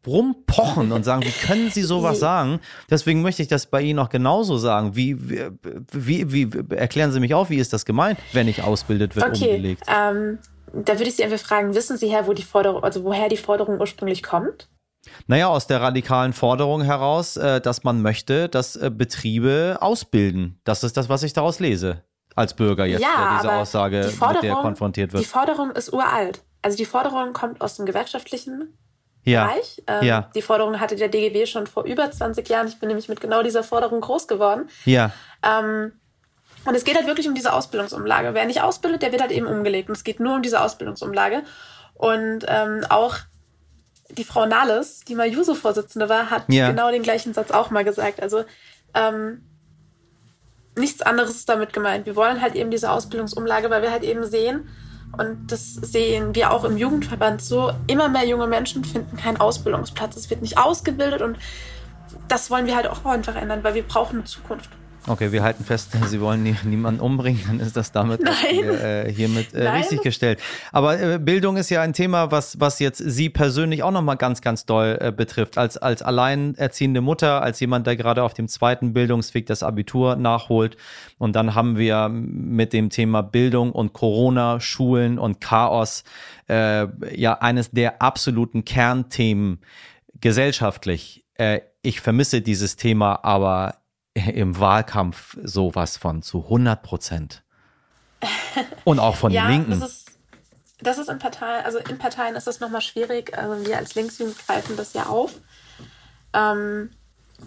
rumpochen 0.07 0.91
und 0.91 1.03
sagen, 1.03 1.23
wie 1.23 1.47
können 1.47 1.69
Sie 1.71 1.83
sowas 1.83 2.19
sagen? 2.19 2.59
Deswegen 2.89 3.21
möchte 3.21 3.41
ich 3.41 3.47
das 3.47 3.65
bei 3.65 3.81
Ihnen 3.81 3.99
auch 3.99 4.09
genauso 4.09 4.57
sagen. 4.57 4.95
Wie, 4.95 5.17
wie, 5.29 6.31
wie, 6.31 6.53
wie 6.53 6.75
erklären 6.75 7.11
Sie 7.11 7.19
mich 7.19 7.33
auf, 7.33 7.49
wie 7.49 7.57
ist 7.57 7.73
das 7.73 7.85
gemeint, 7.85 8.19
wenn 8.33 8.47
ich 8.47 8.63
ausbildet 8.63 9.15
wird, 9.15 9.25
okay, 9.25 9.55
umgelegt? 9.55 9.83
Ähm, 9.87 10.39
da 10.73 10.93
würde 10.93 11.09
ich 11.09 11.15
Sie 11.15 11.23
einfach 11.23 11.39
fragen, 11.39 11.73
wissen 11.75 11.97
Sie 11.97 12.07
her, 12.07 12.27
wo 12.27 12.33
die 12.33 12.43
Forderung, 12.43 12.83
also 12.83 13.03
woher 13.03 13.29
die 13.29 13.37
Forderung 13.37 13.79
ursprünglich 13.79 14.23
kommt? 14.23 14.69
Naja, 15.27 15.47
aus 15.47 15.67
der 15.67 15.81
radikalen 15.81 16.33
Forderung 16.33 16.81
heraus, 16.83 17.37
äh, 17.37 17.61
dass 17.61 17.83
man 17.83 18.01
möchte, 18.01 18.49
dass 18.49 18.75
äh, 18.75 18.89
Betriebe 18.89 19.77
ausbilden. 19.79 20.59
Das 20.63 20.83
ist 20.83 20.97
das, 20.97 21.09
was 21.09 21.23
ich 21.23 21.33
daraus 21.33 21.59
lese. 21.59 22.03
Als 22.35 22.53
Bürger 22.53 22.85
jetzt, 22.85 23.01
ja, 23.01 23.37
diese 23.37 23.53
Aussage, 23.53 24.11
die 24.11 24.33
mit 24.33 24.43
der 24.43 24.55
konfrontiert 24.55 25.13
wird. 25.13 25.23
Die 25.23 25.27
Forderung 25.27 25.71
ist 25.71 25.93
uralt. 25.93 26.43
Also 26.61 26.75
die 26.75 26.85
Forderung 26.85 27.31
kommt 27.31 27.61
aus 27.61 27.77
dem 27.77 27.85
gewerkschaftlichen 27.85 28.77
ja. 29.25 29.45
Bereich. 29.45 29.83
Ähm, 29.87 30.03
ja. 30.03 30.29
Die 30.35 30.41
Forderung 30.41 30.79
hatte 30.79 30.95
der 30.95 31.09
DGB 31.09 31.45
schon 31.45 31.67
vor 31.67 31.83
über 31.83 32.09
20 32.09 32.47
Jahren. 32.47 32.67
Ich 32.67 32.79
bin 32.79 32.87
nämlich 32.87 33.09
mit 33.09 33.19
genau 33.19 33.43
dieser 33.43 33.63
Forderung 33.63 34.01
groß 34.01 34.27
geworden. 34.27 34.69
Ja. 34.85 35.11
Ähm, 35.43 35.91
und 36.65 36.75
es 36.75 36.83
geht 36.83 36.95
halt 36.95 37.07
wirklich 37.07 37.27
um 37.27 37.35
diese 37.35 37.53
Ausbildungsumlage. 37.53 38.33
Wer 38.33 38.45
nicht 38.45 38.61
ausbildet, 38.61 39.01
der 39.01 39.11
wird 39.11 39.21
halt 39.21 39.31
eben 39.31 39.45
umgelegt. 39.45 39.89
Und 39.89 39.95
es 39.95 40.03
geht 40.03 40.19
nur 40.19 40.35
um 40.35 40.41
diese 40.41 40.61
Ausbildungsumlage. 40.61 41.43
Und 41.95 42.45
ähm, 42.47 42.85
auch 42.89 43.17
die 44.09 44.23
Frau 44.23 44.45
Nahles, 44.45 45.01
die 45.01 45.15
mal 45.15 45.27
Juso-Vorsitzende 45.27 46.09
war, 46.09 46.29
hat 46.29 46.43
ja. 46.47 46.69
genau 46.69 46.91
den 46.91 47.03
gleichen 47.03 47.33
Satz 47.33 47.51
auch 47.51 47.69
mal 47.71 47.83
gesagt. 47.83 48.21
Also 48.21 48.45
ähm, 48.93 49.43
nichts 50.77 51.01
anderes 51.01 51.35
ist 51.35 51.49
damit 51.49 51.73
gemeint. 51.73 52.05
Wir 52.05 52.15
wollen 52.15 52.41
halt 52.41 52.55
eben 52.55 52.71
diese 52.71 52.91
Ausbildungsumlage, 52.91 53.69
weil 53.69 53.81
wir 53.81 53.91
halt 53.91 54.03
eben 54.03 54.25
sehen, 54.25 54.69
und 55.17 55.51
das 55.51 55.73
sehen 55.73 56.35
wir 56.35 56.51
auch 56.51 56.63
im 56.63 56.77
Jugendverband 56.77 57.41
so. 57.41 57.71
Immer 57.87 58.09
mehr 58.09 58.25
junge 58.25 58.47
Menschen 58.47 58.83
finden 58.83 59.17
keinen 59.17 59.37
Ausbildungsplatz. 59.37 60.15
Es 60.15 60.29
wird 60.29 60.41
nicht 60.41 60.57
ausgebildet 60.57 61.21
und 61.21 61.37
das 62.27 62.49
wollen 62.49 62.65
wir 62.65 62.75
halt 62.75 62.87
auch 62.87 63.05
einfach 63.05 63.35
ändern, 63.35 63.63
weil 63.63 63.73
wir 63.73 63.83
brauchen 63.83 64.17
eine 64.17 64.25
Zukunft. 64.25 64.69
Okay, 65.07 65.31
wir 65.31 65.43
halten 65.43 65.63
fest, 65.63 65.91
Sie 66.07 66.19
wollen 66.19 66.41
nie, 66.41 66.55
niemanden 66.63 66.99
umbringen, 66.99 67.41
dann 67.45 67.59
ist 67.59 67.77
das 67.77 67.91
damit 67.91 68.21
hier, 68.49 68.83
äh, 68.83 69.11
hiermit 69.11 69.53
äh, 69.53 69.69
richtig 69.69 70.01
gestellt. 70.01 70.39
Aber 70.71 70.99
äh, 70.99 71.19
Bildung 71.19 71.57
ist 71.57 71.69
ja 71.69 71.81
ein 71.81 71.93
Thema, 71.93 72.31
was, 72.31 72.59
was 72.59 72.79
jetzt 72.79 72.97
Sie 72.97 73.29
persönlich 73.29 73.83
auch 73.83 73.91
nochmal 73.91 74.17
ganz, 74.17 74.41
ganz 74.41 74.65
doll 74.65 74.97
äh, 74.99 75.11
betrifft. 75.11 75.59
Als, 75.59 75.77
als 75.77 76.01
alleinerziehende 76.01 77.01
Mutter, 77.01 77.43
als 77.43 77.59
jemand, 77.59 77.85
der 77.85 77.95
gerade 77.95 78.23
auf 78.23 78.33
dem 78.33 78.47
zweiten 78.47 78.93
Bildungsweg 78.93 79.45
das 79.45 79.61
Abitur 79.61 80.15
nachholt. 80.15 80.75
Und 81.19 81.35
dann 81.35 81.53
haben 81.53 81.77
wir 81.77 82.09
mit 82.09 82.73
dem 82.73 82.89
Thema 82.89 83.21
Bildung 83.21 83.71
und 83.71 83.93
Corona, 83.93 84.59
Schulen 84.59 85.19
und 85.19 85.39
Chaos 85.39 86.03
äh, 86.49 86.87
ja 87.15 87.33
eines 87.33 87.69
der 87.69 88.01
absoluten 88.01 88.65
Kernthemen 88.65 89.59
gesellschaftlich. 90.19 91.25
Äh, 91.35 91.59
ich 91.83 92.01
vermisse 92.01 92.41
dieses 92.41 92.75
Thema 92.75 93.23
aber 93.23 93.75
im 94.33 94.59
Wahlkampf 94.59 95.37
sowas 95.43 95.97
von 95.97 96.21
zu 96.21 96.43
100 96.43 96.81
Prozent. 96.81 97.43
Und 98.83 98.99
auch 98.99 99.15
von 99.15 99.31
ja, 99.33 99.47
den 99.47 99.51
Linken. 99.51 99.79
Das 99.79 99.89
ist, 99.89 100.11
das 100.81 100.97
ist 100.97 101.09
in 101.09 101.19
Parteien, 101.19 101.65
also 101.65 101.77
in 101.79 101.97
Parteien 101.97 102.35
ist 102.35 102.47
das 102.47 102.59
nochmal 102.59 102.81
schwierig. 102.81 103.37
Also 103.37 103.65
wir 103.65 103.77
als 103.77 103.95
Linksjugend 103.95 104.37
greifen 104.47 104.77
das 104.77 104.93
ja 104.93 105.07
auf. 105.07 105.33
Ähm, 106.33 106.91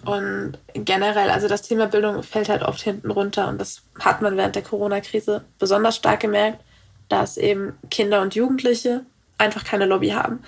und 0.05 0.59
generell, 0.75 1.31
also 1.31 1.49
das 1.49 1.63
Thema 1.63 1.87
Bildung 1.87 2.23
fällt 2.23 2.51
halt 2.51 2.63
oft 2.63 2.81
hinten 2.81 3.11
runter. 3.11 3.49
Und 3.49 3.59
das 3.59 3.83
hat 3.99 4.21
man 4.21 4.37
während 4.37 4.55
der 4.55 4.63
Corona-Krise 4.63 5.45
besonders 5.59 5.97
stark 5.97 6.21
gemerkt, 6.21 6.63
dass 7.09 7.39
eben 7.39 7.79
Kinder 7.91 8.21
und 8.21 8.35
Jugendliche 8.35 9.07
einfach 9.39 9.65
keine 9.65 9.87
Lobby 9.87 10.11
haben. 10.11 10.43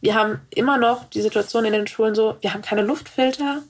Wir 0.00 0.14
haben 0.14 0.40
immer 0.50 0.78
noch 0.78 1.04
die 1.10 1.20
Situation 1.20 1.64
in 1.64 1.72
den 1.72 1.86
Schulen 1.86 2.14
so, 2.14 2.36
wir 2.40 2.52
haben 2.52 2.62
keine 2.62 2.82
Luftfilter, 2.82 3.62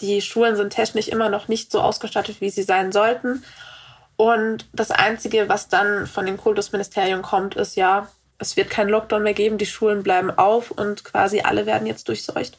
die 0.00 0.20
Schulen 0.20 0.56
sind 0.56 0.70
technisch 0.70 1.08
immer 1.08 1.28
noch 1.28 1.48
nicht 1.48 1.70
so 1.70 1.80
ausgestattet, 1.80 2.40
wie 2.40 2.50
sie 2.50 2.62
sein 2.62 2.92
sollten. 2.92 3.42
Und 4.16 4.66
das 4.72 4.90
Einzige, 4.90 5.48
was 5.48 5.68
dann 5.68 6.06
von 6.06 6.26
den 6.26 6.36
Kultusministerien 6.36 7.22
kommt, 7.22 7.54
ist 7.54 7.76
ja, 7.76 8.08
es 8.38 8.56
wird 8.56 8.70
keinen 8.70 8.90
Lockdown 8.90 9.22
mehr 9.22 9.34
geben, 9.34 9.58
die 9.58 9.66
Schulen 9.66 10.02
bleiben 10.02 10.30
auf 10.30 10.70
und 10.70 11.04
quasi 11.04 11.40
alle 11.40 11.66
werden 11.66 11.86
jetzt 11.86 12.08
durchseucht. 12.08 12.58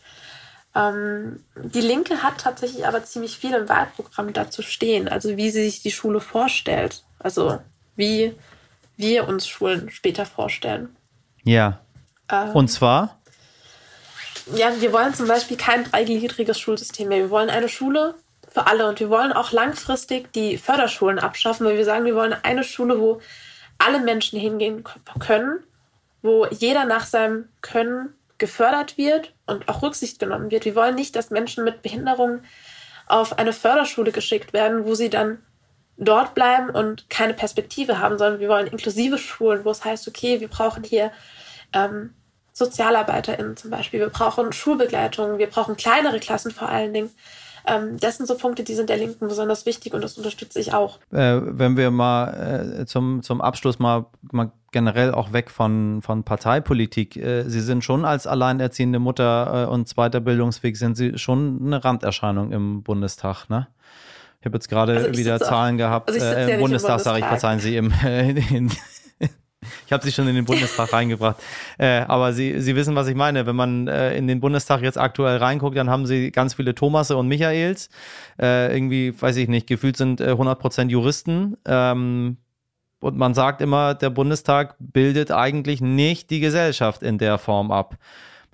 Ähm, 0.76 1.43
die 1.56 1.82
Linke 1.82 2.21
hat 2.21 2.39
tatsächlich 2.39 2.88
aber 2.88 3.04
ziemlich 3.04 3.38
viel 3.38 3.54
im 3.54 3.69
Wahlprogramm 3.69 4.34
dazu 4.34 4.62
stehen, 4.62 5.08
also 5.08 5.38
wie 5.38 5.50
sie 5.50 5.63
sich 5.63 5.82
die 5.82 5.91
Schule 5.91 6.19
vorstellt. 6.19 7.04
Also 7.19 7.60
wie 7.95 8.36
wir 8.95 9.28
uns 9.28 9.47
Schulen 9.47 9.89
später 9.89 10.26
vorstellen. 10.26 10.95
Ja. 11.43 11.80
Ähm, 12.32 12.50
und 12.52 12.67
zwar? 12.67 13.16
Ja, 14.55 14.71
wir 14.79 14.93
wollen 14.93 15.13
zum 15.13 15.27
Beispiel 15.27 15.57
kein 15.57 15.83
dreigliedriges 15.83 16.60
Schulsystem 16.60 17.10
mehr. 17.10 17.19
Wir 17.19 17.29
wollen 17.29 17.49
eine 17.49 17.69
Schule 17.69 18.15
für 18.49 18.67
alle 18.67 18.88
und 18.88 18.99
wir 18.99 19.10
wollen 19.10 19.33
auch 19.33 19.51
langfristig 19.51 20.31
die 20.33 20.57
Förderschulen 20.57 21.19
abschaffen, 21.19 21.65
weil 21.65 21.77
wir 21.77 21.86
sagen, 21.86 22.05
wir 22.05 22.15
wollen 22.15 22.36
eine 22.43 22.63
Schule, 22.63 22.99
wo 22.99 23.21
alle 23.77 23.99
Menschen 23.99 24.39
hingehen 24.39 24.83
können, 25.19 25.63
wo 26.21 26.45
jeder 26.47 26.86
nach 26.86 27.05
seinem 27.05 27.49
Können 27.62 28.13
gefördert 28.38 28.97
wird 28.97 29.33
und 29.45 29.67
auch 29.67 29.81
Rücksicht 29.81 30.19
genommen 30.19 30.51
wird. 30.51 30.65
Wir 30.65 30.75
wollen 30.75 30.95
nicht, 30.95 31.15
dass 31.15 31.29
Menschen 31.29 31.63
mit 31.63 31.81
Behinderungen 31.81 32.43
auf 33.07 33.38
eine 33.38 33.53
Förderschule 33.53 34.12
geschickt 34.12 34.53
werden, 34.53 34.86
wo 34.86 34.95
sie 34.95 35.10
dann 35.10 35.39
dort 35.97 36.36
bleiben 36.36 36.69
und 36.69 37.10
keine 37.10 37.33
Perspektive 37.33 37.99
haben, 37.99 38.17
sondern 38.17 38.39
wir 38.39 38.49
wollen 38.49 38.67
inklusive 38.67 39.17
Schulen, 39.17 39.65
wo 39.65 39.71
es 39.71 39.83
heißt, 39.83 40.07
okay, 40.07 40.39
wir 40.39 40.47
brauchen 40.47 40.83
hier 40.83 41.12
ähm, 41.73 42.13
SozialarbeiterInnen 42.57 43.55
zum 43.55 43.69
Beispiel. 43.69 43.99
Wir 43.99 44.09
brauchen 44.09 44.51
Schulbegleitung, 44.51 45.37
wir 45.37 45.47
brauchen 45.47 45.77
kleinere 45.77 46.19
Klassen 46.19 46.51
vor 46.51 46.69
allen 46.69 46.93
Dingen. 46.93 47.09
Ähm, 47.67 47.99
das 47.99 48.17
sind 48.17 48.25
so 48.25 48.35
Punkte, 48.35 48.63
die 48.63 48.73
sind 48.73 48.89
der 48.89 48.97
Linken 48.97 49.27
besonders 49.27 49.65
wichtig 49.65 49.93
und 49.93 50.01
das 50.01 50.17
unterstütze 50.17 50.59
ich 50.59 50.73
auch. 50.73 50.99
Äh, 51.11 51.39
wenn 51.41 51.77
wir 51.77 51.91
mal 51.91 52.79
äh, 52.81 52.85
zum, 52.85 53.21
zum 53.21 53.41
Abschluss 53.41 53.77
mal, 53.77 54.07
mal 54.31 54.51
generell 54.71 55.13
auch 55.13 55.33
weg 55.33 55.51
von, 55.51 56.01
von 56.01 56.23
Parteipolitik. 56.23 57.15
Äh, 57.15 57.43
Sie 57.47 57.61
sind 57.61 57.83
schon 57.83 58.05
als 58.05 58.25
alleinerziehende 58.25 58.99
Mutter 58.99 59.67
äh, 59.67 59.71
und 59.71 59.87
zweiter 59.87 60.19
Bildungsweg 60.19 60.77
sind 60.77 60.95
Sie 60.95 61.17
schon 61.17 61.59
eine 61.63 61.83
Randerscheinung 61.83 62.51
im 62.51 62.83
Bundestag, 62.83 63.49
ne? 63.49 63.67
Ich 64.39 64.45
habe 64.45 64.57
jetzt 64.57 64.69
gerade 64.69 64.95
also 64.95 65.17
wieder 65.17 65.39
Zahlen 65.39 65.75
auch, 65.75 65.79
gehabt. 65.79 66.11
Also 66.11 66.23
äh, 66.23 66.53
Im 66.53 66.59
Bundestag, 66.61 66.99
sage 66.99 67.19
ich, 67.19 67.25
verzeihen 67.25 67.59
Sie, 67.59 67.75
im, 67.75 67.91
in, 68.05 68.71
ich 69.85 69.91
habe 69.91 70.03
sie 70.03 70.11
schon 70.11 70.27
in 70.27 70.35
den 70.35 70.45
Bundestag 70.45 70.93
reingebracht. 70.93 71.37
Äh, 71.77 72.01
aber 72.07 72.33
sie, 72.33 72.61
sie 72.61 72.75
wissen, 72.75 72.95
was 72.95 73.07
ich 73.07 73.15
meine. 73.15 73.45
Wenn 73.45 73.55
man 73.55 73.87
äh, 73.87 74.15
in 74.15 74.27
den 74.27 74.39
Bundestag 74.39 74.81
jetzt 74.81 74.97
aktuell 74.97 75.37
reinguckt, 75.37 75.77
dann 75.77 75.89
haben 75.89 76.05
sie 76.05 76.31
ganz 76.31 76.53
viele 76.53 76.75
Thomasse 76.75 77.17
und 77.17 77.27
Michaels. 77.27 77.89
Äh, 78.39 78.73
irgendwie, 78.75 79.19
weiß 79.19 79.35
ich 79.37 79.47
nicht, 79.47 79.67
gefühlt 79.67 79.97
sind 79.97 80.21
äh, 80.21 80.31
100% 80.31 80.89
Juristen. 80.89 81.57
Ähm, 81.65 82.37
und 82.99 83.17
man 83.17 83.33
sagt 83.33 83.61
immer, 83.61 83.93
der 83.93 84.09
Bundestag 84.09 84.75
bildet 84.79 85.31
eigentlich 85.31 85.81
nicht 85.81 86.29
die 86.29 86.39
Gesellschaft 86.39 87.03
in 87.03 87.17
der 87.17 87.37
Form 87.37 87.71
ab. 87.71 87.95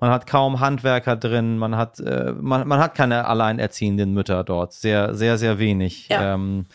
Man 0.00 0.10
hat 0.10 0.26
kaum 0.26 0.60
Handwerker 0.60 1.16
drin, 1.16 1.56
man 1.56 1.76
hat, 1.76 2.00
äh, 2.00 2.32
man, 2.38 2.66
man 2.68 2.78
hat 2.78 2.94
keine 2.94 3.26
alleinerziehenden 3.26 4.12
Mütter 4.12 4.44
dort. 4.44 4.72
Sehr, 4.72 5.14
sehr, 5.14 5.38
sehr 5.38 5.58
wenig. 5.58 6.08
Ja. 6.08 6.34
Ähm, 6.34 6.66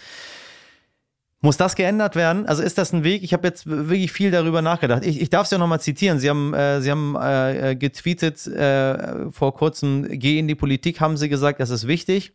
muss 1.41 1.58
das 1.58 1.75
geändert 1.75 2.15
werden? 2.15 2.45
Also 2.45 2.63
ist 2.63 2.78
das 2.78 2.91
ein 2.91 3.04
Weg? 3.04 3.23
Ich 3.23 3.34
habe 3.34 3.47
jetzt 3.47 3.65
wirklich 3.65 4.12
viel 4.12 4.32
darüber 4.32 4.62
nachgedacht. 4.62 5.06
Ich, 5.06 5.21
ich 5.21 5.30
darf 5.30 5.45
es 5.45 5.52
ja 5.52 5.58
nochmal 5.58 5.80
zitieren. 5.80 6.19
Sie 6.19 6.30
haben, 6.30 6.54
äh, 6.54 6.82
Sie 6.82 6.91
haben 6.91 7.15
äh, 7.15 7.75
getweetet 7.75 8.45
äh, 8.47 9.32
vor 9.32 9.54
kurzem, 9.56 10.08
geh 10.10 10.38
in 10.38 10.47
die 10.47 10.56
Politik, 10.56 10.99
haben 10.99 11.17
Sie 11.17 11.30
gesagt, 11.30 11.60
das 11.60 11.69
ist 11.69 11.88
wichtig 11.88 12.34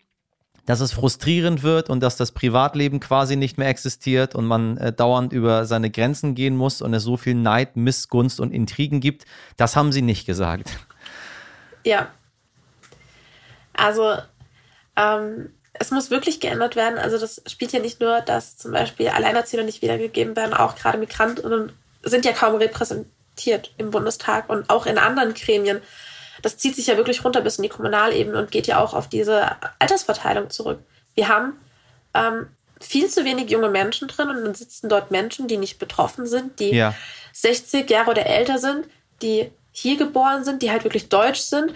dass 0.67 0.81
es 0.81 0.93
frustrierend 0.93 1.63
wird 1.63 1.91
und 1.91 2.01
dass 2.01 2.17
das 2.17 2.33
Privatleben 2.33 3.01
quasi 3.01 3.37
nicht 3.37 3.59
mehr 3.59 3.69
existiert 3.69 4.35
und 4.35 4.47
man 4.47 4.77
äh, 4.79 4.93
dauernd 4.93 5.33
über 5.33 5.67
seine 5.67 5.91
Grenzen 5.91 6.35
gehen 6.35 6.57
muss 6.57 6.81
und 6.81 6.95
es 6.95 7.03
so 7.03 7.17
viel 7.17 7.35
Neid, 7.35 7.77
Missgunst 7.77 8.41
und 8.41 8.53
Intrigen 8.53 9.01
gibt. 9.01 9.27
Das 9.57 9.77
haben 9.77 9.93
sie 9.93 10.03
nicht 10.03 10.27
gesagt. 10.27 10.71
Ja. 11.85 12.09
Also 13.75 14.15
ähm, 14.97 15.51
es 15.75 15.91
muss 15.91 16.11
wirklich 16.11 16.41
geändert 16.41 16.77
werden. 16.77 16.99
Also 16.99 17.19
das 17.19 17.43
spielt 17.47 17.73
ja 17.73 17.81
nicht 17.81 18.01
nur, 18.01 18.21
dass 18.21 18.57
zum 18.57 18.73
Beispiel 18.73 19.09
Alleinerziehende 19.09 19.67
nicht 19.67 19.83
wiedergegeben 19.83 20.37
werden, 20.37 20.55
auch 20.55 20.77
gerade 20.77 20.99
Migranten 20.99 21.73
sind 22.03 22.25
ja 22.25 22.33
kaum 22.33 22.57
repräsentiert 22.57 23.73
im 23.77 23.91
Bundestag 23.91 24.49
und 24.49 24.71
auch 24.71 24.87
in 24.87 24.99
anderen 24.99 25.35
Gremien 25.35 25.81
das 26.45 26.59
zieht 26.59 26.77
sich 26.77 26.89
ja 26.89 26.97
wirklich 26.97 27.25
runter 27.25 27.41
bis 27.41 27.57
in 27.57 27.63
die 27.63 27.69
Kommunalebene 27.69 28.39
und 28.39 28.51
geht 28.51 28.67
ja 28.67 28.79
auch 28.79 28.93
auf 28.93 29.09
diese 29.09 29.57
Altersverteilung 29.79 30.51
zurück. 30.51 30.79
Wir 31.15 31.29
haben 31.29 31.55
ähm, 32.13 32.49
viel 32.81 33.09
zu 33.09 33.25
wenig 33.25 33.51
junge 33.51 33.71
Menschen 33.71 34.09
drin 34.09 34.29
und 34.29 34.45
dann 34.45 34.55
sitzen 34.55 34.89
dort 34.89 35.11
Menschen, 35.11 35.49
die 35.49 35.57
nicht 35.57 35.79
betroffen 35.79 36.27
sind, 36.27 36.61
die 36.61 36.75
ja. 36.75 36.95
60 37.33 37.89
Jahre 37.89 38.11
oder 38.11 38.27
älter 38.27 38.59
sind, 38.59 38.87
die 39.23 39.51
hier 39.73 39.97
geboren 39.97 40.45
sind, 40.45 40.63
die 40.63 40.71
halt 40.71 40.85
wirklich 40.85 41.09
deutsch 41.09 41.41
sind. 41.41 41.73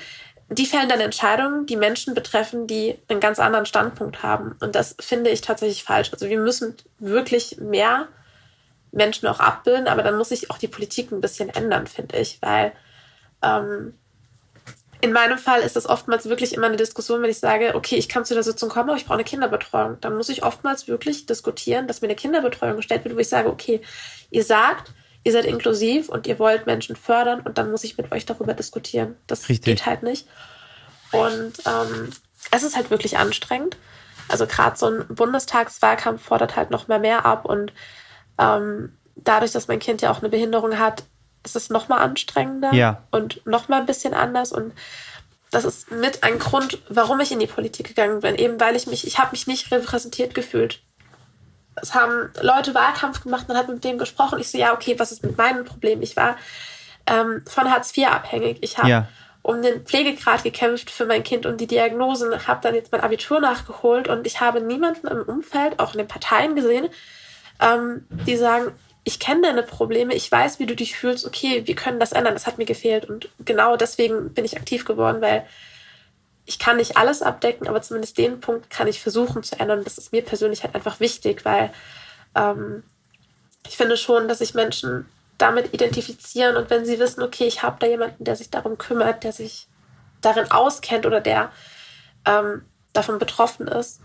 Die 0.50 0.66
fällen 0.66 0.88
dann 0.88 1.00
Entscheidungen, 1.00 1.66
die 1.66 1.76
Menschen 1.76 2.14
betreffen, 2.14 2.66
die 2.66 2.98
einen 3.08 3.20
ganz 3.20 3.38
anderen 3.38 3.66
Standpunkt 3.66 4.22
haben. 4.22 4.56
Und 4.60 4.74
das 4.74 4.96
finde 4.98 5.30
ich 5.30 5.42
tatsächlich 5.42 5.84
falsch. 5.84 6.10
Also 6.12 6.28
wir 6.28 6.38
müssen 6.38 6.74
wirklich 6.98 7.58
mehr 7.58 8.08
Menschen 8.90 9.28
auch 9.28 9.40
abbilden, 9.40 9.88
aber 9.88 10.02
dann 10.02 10.16
muss 10.16 10.30
sich 10.30 10.50
auch 10.50 10.58
die 10.58 10.68
Politik 10.68 11.12
ein 11.12 11.20
bisschen 11.20 11.50
ändern, 11.50 11.86
finde 11.86 12.16
ich, 12.16 12.38
weil 12.40 12.72
ähm, 13.42 13.92
in 15.00 15.12
meinem 15.12 15.38
Fall 15.38 15.60
ist 15.60 15.76
das 15.76 15.86
oftmals 15.86 16.28
wirklich 16.28 16.54
immer 16.54 16.66
eine 16.66 16.76
Diskussion, 16.76 17.22
wenn 17.22 17.30
ich 17.30 17.38
sage, 17.38 17.74
okay, 17.74 17.96
ich 17.96 18.08
kann 18.08 18.24
zu 18.24 18.34
der 18.34 18.42
Sitzung 18.42 18.68
kommen, 18.68 18.88
aber 18.88 18.98
ich 18.98 19.04
brauche 19.04 19.14
eine 19.14 19.24
Kinderbetreuung. 19.24 19.98
Dann 20.00 20.16
muss 20.16 20.28
ich 20.28 20.42
oftmals 20.42 20.88
wirklich 20.88 21.26
diskutieren, 21.26 21.86
dass 21.86 22.00
mir 22.00 22.08
eine 22.08 22.16
Kinderbetreuung 22.16 22.76
gestellt 22.76 23.04
wird, 23.04 23.14
wo 23.14 23.20
ich 23.20 23.28
sage, 23.28 23.48
okay, 23.48 23.80
ihr 24.30 24.42
sagt, 24.42 24.92
ihr 25.28 25.32
seid 25.32 25.44
inklusiv 25.44 26.08
und 26.08 26.26
ihr 26.26 26.38
wollt 26.38 26.64
Menschen 26.64 26.96
fördern 26.96 27.40
und 27.40 27.58
dann 27.58 27.70
muss 27.70 27.84
ich 27.84 27.98
mit 27.98 28.10
euch 28.12 28.24
darüber 28.24 28.54
diskutieren. 28.54 29.14
Das 29.26 29.50
Richtig. 29.50 29.76
geht 29.76 29.86
halt 29.86 30.02
nicht. 30.02 30.26
Und 31.12 31.52
ähm, 31.66 32.10
es 32.50 32.62
ist 32.62 32.76
halt 32.76 32.90
wirklich 32.90 33.18
anstrengend. 33.18 33.76
Also 34.28 34.46
gerade 34.46 34.78
so 34.78 34.86
ein 34.86 35.06
Bundestagswahlkampf 35.08 36.22
fordert 36.22 36.56
halt 36.56 36.70
noch 36.70 36.88
mal 36.88 36.98
mehr 36.98 37.26
ab 37.26 37.44
und 37.44 37.74
ähm, 38.38 38.96
dadurch, 39.16 39.52
dass 39.52 39.68
mein 39.68 39.80
Kind 39.80 40.00
ja 40.00 40.10
auch 40.10 40.20
eine 40.20 40.30
Behinderung 40.30 40.78
hat, 40.78 41.02
ist 41.44 41.56
es 41.56 41.68
noch 41.68 41.88
mal 41.88 41.98
anstrengender 41.98 42.72
ja. 42.72 43.02
und 43.10 43.44
noch 43.46 43.68
mal 43.68 43.80
ein 43.80 43.86
bisschen 43.86 44.14
anders 44.14 44.52
und 44.52 44.72
das 45.50 45.64
ist 45.64 45.90
mit 45.90 46.24
ein 46.24 46.38
Grund, 46.38 46.78
warum 46.88 47.20
ich 47.20 47.32
in 47.32 47.38
die 47.38 47.46
Politik 47.46 47.88
gegangen 47.88 48.20
bin, 48.20 48.34
eben 48.34 48.58
weil 48.60 48.76
ich 48.76 48.86
mich, 48.86 49.06
ich 49.06 49.18
habe 49.18 49.32
mich 49.32 49.46
nicht 49.46 49.70
repräsentiert 49.72 50.34
gefühlt. 50.34 50.80
Es 51.82 51.94
haben 51.94 52.30
Leute 52.40 52.74
Wahlkampf 52.74 53.22
gemacht, 53.22 53.48
man 53.48 53.56
hat 53.56 53.68
mit 53.68 53.84
denen 53.84 53.98
gesprochen. 53.98 54.38
Ich 54.38 54.50
so, 54.50 54.58
ja, 54.58 54.72
okay, 54.72 54.98
was 54.98 55.12
ist 55.12 55.22
mit 55.22 55.36
meinem 55.36 55.64
Problem? 55.64 56.02
Ich 56.02 56.16
war 56.16 56.36
ähm, 57.06 57.42
von 57.46 57.70
Hartz 57.70 57.96
IV 57.96 58.08
abhängig. 58.08 58.58
Ich 58.60 58.78
habe 58.78 58.88
ja. 58.88 59.08
um 59.42 59.62
den 59.62 59.84
Pflegegrad 59.84 60.44
gekämpft 60.44 60.90
für 60.90 61.06
mein 61.06 61.22
Kind 61.22 61.46
und 61.46 61.60
die 61.60 61.66
Diagnosen, 61.66 62.46
habe 62.46 62.60
dann 62.62 62.74
jetzt 62.74 62.92
mein 62.92 63.00
Abitur 63.00 63.40
nachgeholt 63.40 64.08
und 64.08 64.26
ich 64.26 64.40
habe 64.40 64.60
niemanden 64.60 65.06
im 65.08 65.22
Umfeld, 65.22 65.78
auch 65.80 65.92
in 65.92 65.98
den 65.98 66.08
Parteien 66.08 66.54
gesehen, 66.54 66.88
ähm, 67.60 68.06
die 68.26 68.36
sagen, 68.36 68.72
ich 69.04 69.18
kenne 69.18 69.42
deine 69.42 69.62
Probleme, 69.62 70.14
ich 70.14 70.30
weiß, 70.30 70.58
wie 70.58 70.66
du 70.66 70.76
dich 70.76 70.94
fühlst, 70.94 71.26
okay, 71.26 71.62
wir 71.66 71.74
können 71.74 71.98
das 71.98 72.12
ändern, 72.12 72.34
das 72.34 72.46
hat 72.46 72.58
mir 72.58 72.66
gefehlt. 72.66 73.08
Und 73.08 73.30
genau 73.44 73.76
deswegen 73.76 74.34
bin 74.34 74.44
ich 74.44 74.58
aktiv 74.58 74.84
geworden, 74.84 75.22
weil 75.22 75.46
ich 76.48 76.58
kann 76.58 76.78
nicht 76.78 76.96
alles 76.96 77.20
abdecken, 77.20 77.68
aber 77.68 77.82
zumindest 77.82 78.16
den 78.16 78.40
Punkt 78.40 78.70
kann 78.70 78.88
ich 78.88 79.02
versuchen 79.02 79.42
zu 79.42 79.60
ändern. 79.60 79.84
Das 79.84 79.98
ist 79.98 80.12
mir 80.12 80.22
persönlich 80.24 80.64
halt 80.64 80.74
einfach 80.74 80.98
wichtig, 80.98 81.44
weil 81.44 81.70
ähm, 82.34 82.82
ich 83.66 83.76
finde 83.76 83.98
schon, 83.98 84.28
dass 84.28 84.38
sich 84.38 84.54
Menschen 84.54 85.06
damit 85.36 85.74
identifizieren 85.74 86.56
und 86.56 86.70
wenn 86.70 86.86
sie 86.86 86.98
wissen, 86.98 87.22
okay, 87.22 87.44
ich 87.44 87.62
habe 87.62 87.76
da 87.78 87.86
jemanden, 87.86 88.24
der 88.24 88.34
sich 88.34 88.48
darum 88.48 88.78
kümmert, 88.78 89.24
der 89.24 89.32
sich 89.32 89.68
darin 90.22 90.50
auskennt 90.50 91.04
oder 91.04 91.20
der 91.20 91.52
ähm, 92.24 92.62
davon 92.94 93.18
betroffen 93.18 93.68
ist, 93.68 94.00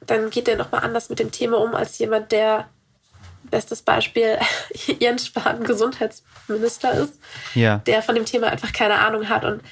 dann 0.00 0.30
geht 0.30 0.46
der 0.46 0.56
nochmal 0.56 0.82
anders 0.82 1.10
mit 1.10 1.18
dem 1.18 1.30
Thema 1.30 1.58
um 1.58 1.74
als 1.74 1.98
jemand, 1.98 2.32
der 2.32 2.70
bestes 3.50 3.82
Beispiel 3.82 4.38
Jens 4.98 5.26
Spahn 5.26 5.62
Gesundheitsminister 5.62 6.94
ist, 6.94 7.20
ja. 7.54 7.82
der 7.86 8.02
von 8.02 8.14
dem 8.14 8.24
Thema 8.24 8.46
einfach 8.46 8.72
keine 8.72 8.98
Ahnung 8.98 9.28
hat. 9.28 9.44
Und 9.44 9.62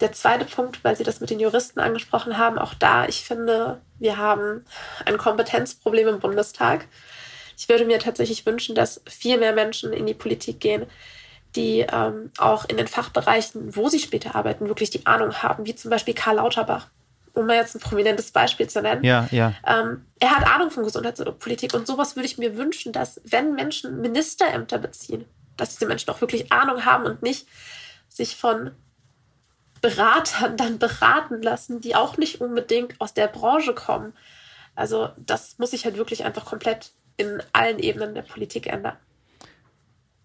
der 0.00 0.12
zweite 0.12 0.44
Punkt, 0.44 0.82
weil 0.82 0.96
Sie 0.96 1.04
das 1.04 1.20
mit 1.20 1.30
den 1.30 1.40
Juristen 1.40 1.80
angesprochen 1.80 2.36
haben, 2.38 2.58
auch 2.58 2.74
da, 2.74 3.06
ich 3.06 3.24
finde, 3.24 3.80
wir 3.98 4.16
haben 4.16 4.64
ein 5.04 5.18
Kompetenzproblem 5.18 6.08
im 6.08 6.20
Bundestag. 6.20 6.86
Ich 7.56 7.68
würde 7.68 7.84
mir 7.84 8.00
tatsächlich 8.00 8.44
wünschen, 8.44 8.74
dass 8.74 9.00
viel 9.08 9.38
mehr 9.38 9.52
Menschen 9.52 9.92
in 9.92 10.06
die 10.06 10.14
Politik 10.14 10.60
gehen, 10.60 10.86
die 11.54 11.86
ähm, 11.90 12.32
auch 12.38 12.64
in 12.68 12.76
den 12.76 12.88
Fachbereichen, 12.88 13.76
wo 13.76 13.88
sie 13.88 14.00
später 14.00 14.34
arbeiten, 14.34 14.66
wirklich 14.66 14.90
die 14.90 15.06
Ahnung 15.06 15.34
haben, 15.42 15.66
wie 15.66 15.74
zum 15.76 15.90
Beispiel 15.90 16.14
Karl 16.14 16.36
Lauterbach 16.36 16.88
um 17.34 17.46
mal 17.46 17.56
jetzt 17.56 17.74
ein 17.74 17.80
prominentes 17.80 18.30
Beispiel 18.30 18.68
zu 18.68 18.80
nennen. 18.80 19.04
Ja, 19.04 19.28
ja. 19.30 19.54
Ähm, 19.66 20.06
er 20.20 20.36
hat 20.36 20.46
Ahnung 20.46 20.70
von 20.70 20.84
Gesundheitspolitik 20.84 21.74
und 21.74 21.86
sowas 21.86 22.16
würde 22.16 22.26
ich 22.26 22.38
mir 22.38 22.56
wünschen, 22.56 22.92
dass 22.92 23.20
wenn 23.24 23.54
Menschen 23.54 24.00
Ministerämter 24.00 24.78
beziehen, 24.78 25.24
dass 25.56 25.70
diese 25.70 25.86
Menschen 25.86 26.10
auch 26.10 26.20
wirklich 26.20 26.52
Ahnung 26.52 26.84
haben 26.84 27.04
und 27.04 27.22
nicht 27.22 27.46
sich 28.08 28.36
von 28.36 28.70
Beratern 29.84 30.56
dann 30.56 30.78
beraten 30.78 31.42
lassen, 31.42 31.82
die 31.82 31.94
auch 31.94 32.16
nicht 32.16 32.40
unbedingt 32.40 32.98
aus 33.00 33.12
der 33.12 33.26
Branche 33.26 33.74
kommen. 33.74 34.14
Also 34.74 35.10
das 35.18 35.58
muss 35.58 35.72
sich 35.72 35.84
halt 35.84 35.98
wirklich 35.98 36.24
einfach 36.24 36.46
komplett 36.46 36.92
in 37.18 37.42
allen 37.52 37.78
Ebenen 37.78 38.14
der 38.14 38.22
Politik 38.22 38.66
ändern. 38.66 38.96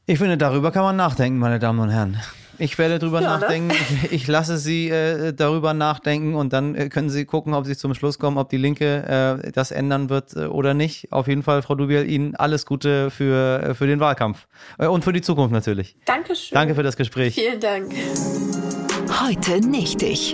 Ich 0.05 0.17
finde, 0.17 0.37
darüber 0.37 0.71
kann 0.71 0.83
man 0.83 0.95
nachdenken, 0.95 1.39
meine 1.39 1.59
Damen 1.59 1.79
und 1.79 1.89
Herren. 1.89 2.17
Ich 2.57 2.77
werde 2.77 2.99
drüber 2.99 3.21
ja, 3.21 3.35
ne? 3.35 3.39
nachdenken. 3.41 3.71
Ich, 4.03 4.11
ich, 4.13 4.27
lasse 4.27 4.57
Sie 4.57 4.89
äh, 4.89 5.33
darüber 5.33 5.73
nachdenken 5.73 6.35
und 6.35 6.53
dann 6.53 6.75
äh, 6.75 6.87
können 6.87 7.09
Sie 7.09 7.25
gucken, 7.25 7.53
ob 7.53 7.65
Sie 7.65 7.75
zum 7.75 7.93
Schluss 7.93 8.17
kommen, 8.17 8.37
ob 8.37 8.49
die 8.49 8.57
Linke 8.57 9.39
äh, 9.45 9.51
das 9.51 9.71
ändern 9.71 10.09
wird 10.09 10.35
äh, 10.37 10.45
oder 10.45 10.73
nicht. 10.73 11.11
Auf 11.11 11.27
jeden 11.27 11.43
Fall, 11.43 11.61
Frau 11.63 11.75
Dubiel, 11.75 12.09
Ihnen 12.09 12.35
alles 12.37 12.65
Gute 12.65 13.11
für, 13.11 13.61
äh, 13.61 13.73
für 13.73 13.87
den 13.87 13.99
Wahlkampf 13.99 14.47
äh, 14.77 14.87
und 14.87 15.03
für 15.03 15.13
die 15.13 15.21
Zukunft 15.21 15.51
natürlich. 15.51 15.97
Dankeschön. 16.05 16.55
Danke 16.55 16.75
für 16.75 16.83
das 16.83 16.95
Gespräch. 16.97 17.35
Vielen 17.35 17.59
Dank. 17.59 17.93
Heute 19.09 19.59
nicht 19.59 20.03
ich. 20.03 20.33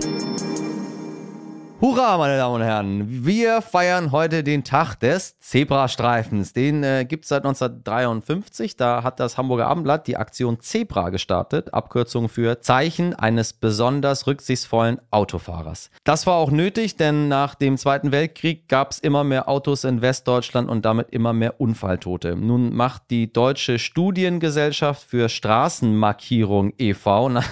Hurra, 1.82 2.18
meine 2.18 2.38
Damen 2.38 2.56
und 2.56 2.62
Herren! 2.62 3.26
Wir 3.26 3.62
feiern 3.62 4.14
heute 4.14 4.46
den 4.46 4.64
Tag 4.64 4.96
des 4.96 5.38
Zebrastreifens. 5.40 6.54
Den 6.54 6.86
äh, 6.86 7.04
gibt 7.04 7.26
es 7.26 7.30
seit 7.30 7.44
1953. 7.44 8.78
Da 8.78 9.04
hat 9.04 9.20
das 9.20 9.38
Hamburger 9.38 9.68
Abendblatt 9.68 10.08
die 10.08 10.16
Aktion 10.16 10.62
Zebra 10.62 11.10
gestartet, 11.10 11.74
Abkürzung 11.74 12.30
für 12.30 12.62
Zeichen 12.62 13.14
eines 13.14 13.52
besonders 13.52 14.26
rücksichtsvollen 14.26 15.02
Autofahrers. 15.12 15.92
Das 16.06 16.26
war 16.26 16.36
auch 16.36 16.50
nötig, 16.50 16.96
denn 16.96 17.28
nach 17.28 17.56
dem 17.56 17.76
Zweiten 17.76 18.14
Weltkrieg 18.14 18.70
gab 18.70 18.92
es 18.92 19.00
immer 19.00 19.26
mehr 19.26 19.50
Autos 19.50 19.84
in 19.84 20.02
Westdeutschland 20.02 20.70
und 20.70 20.86
damit 20.86 21.10
immer 21.10 21.34
mehr 21.34 21.60
Unfalltote. 21.60 22.38
Nun 22.38 22.74
macht 22.74 23.10
die 23.10 23.34
Deutsche 23.34 23.80
Studiengesellschaft 23.80 25.04
für 25.04 25.28
Straßenmarkierung 25.28 26.72
e.V., 26.78 27.30
nein, 27.30 27.44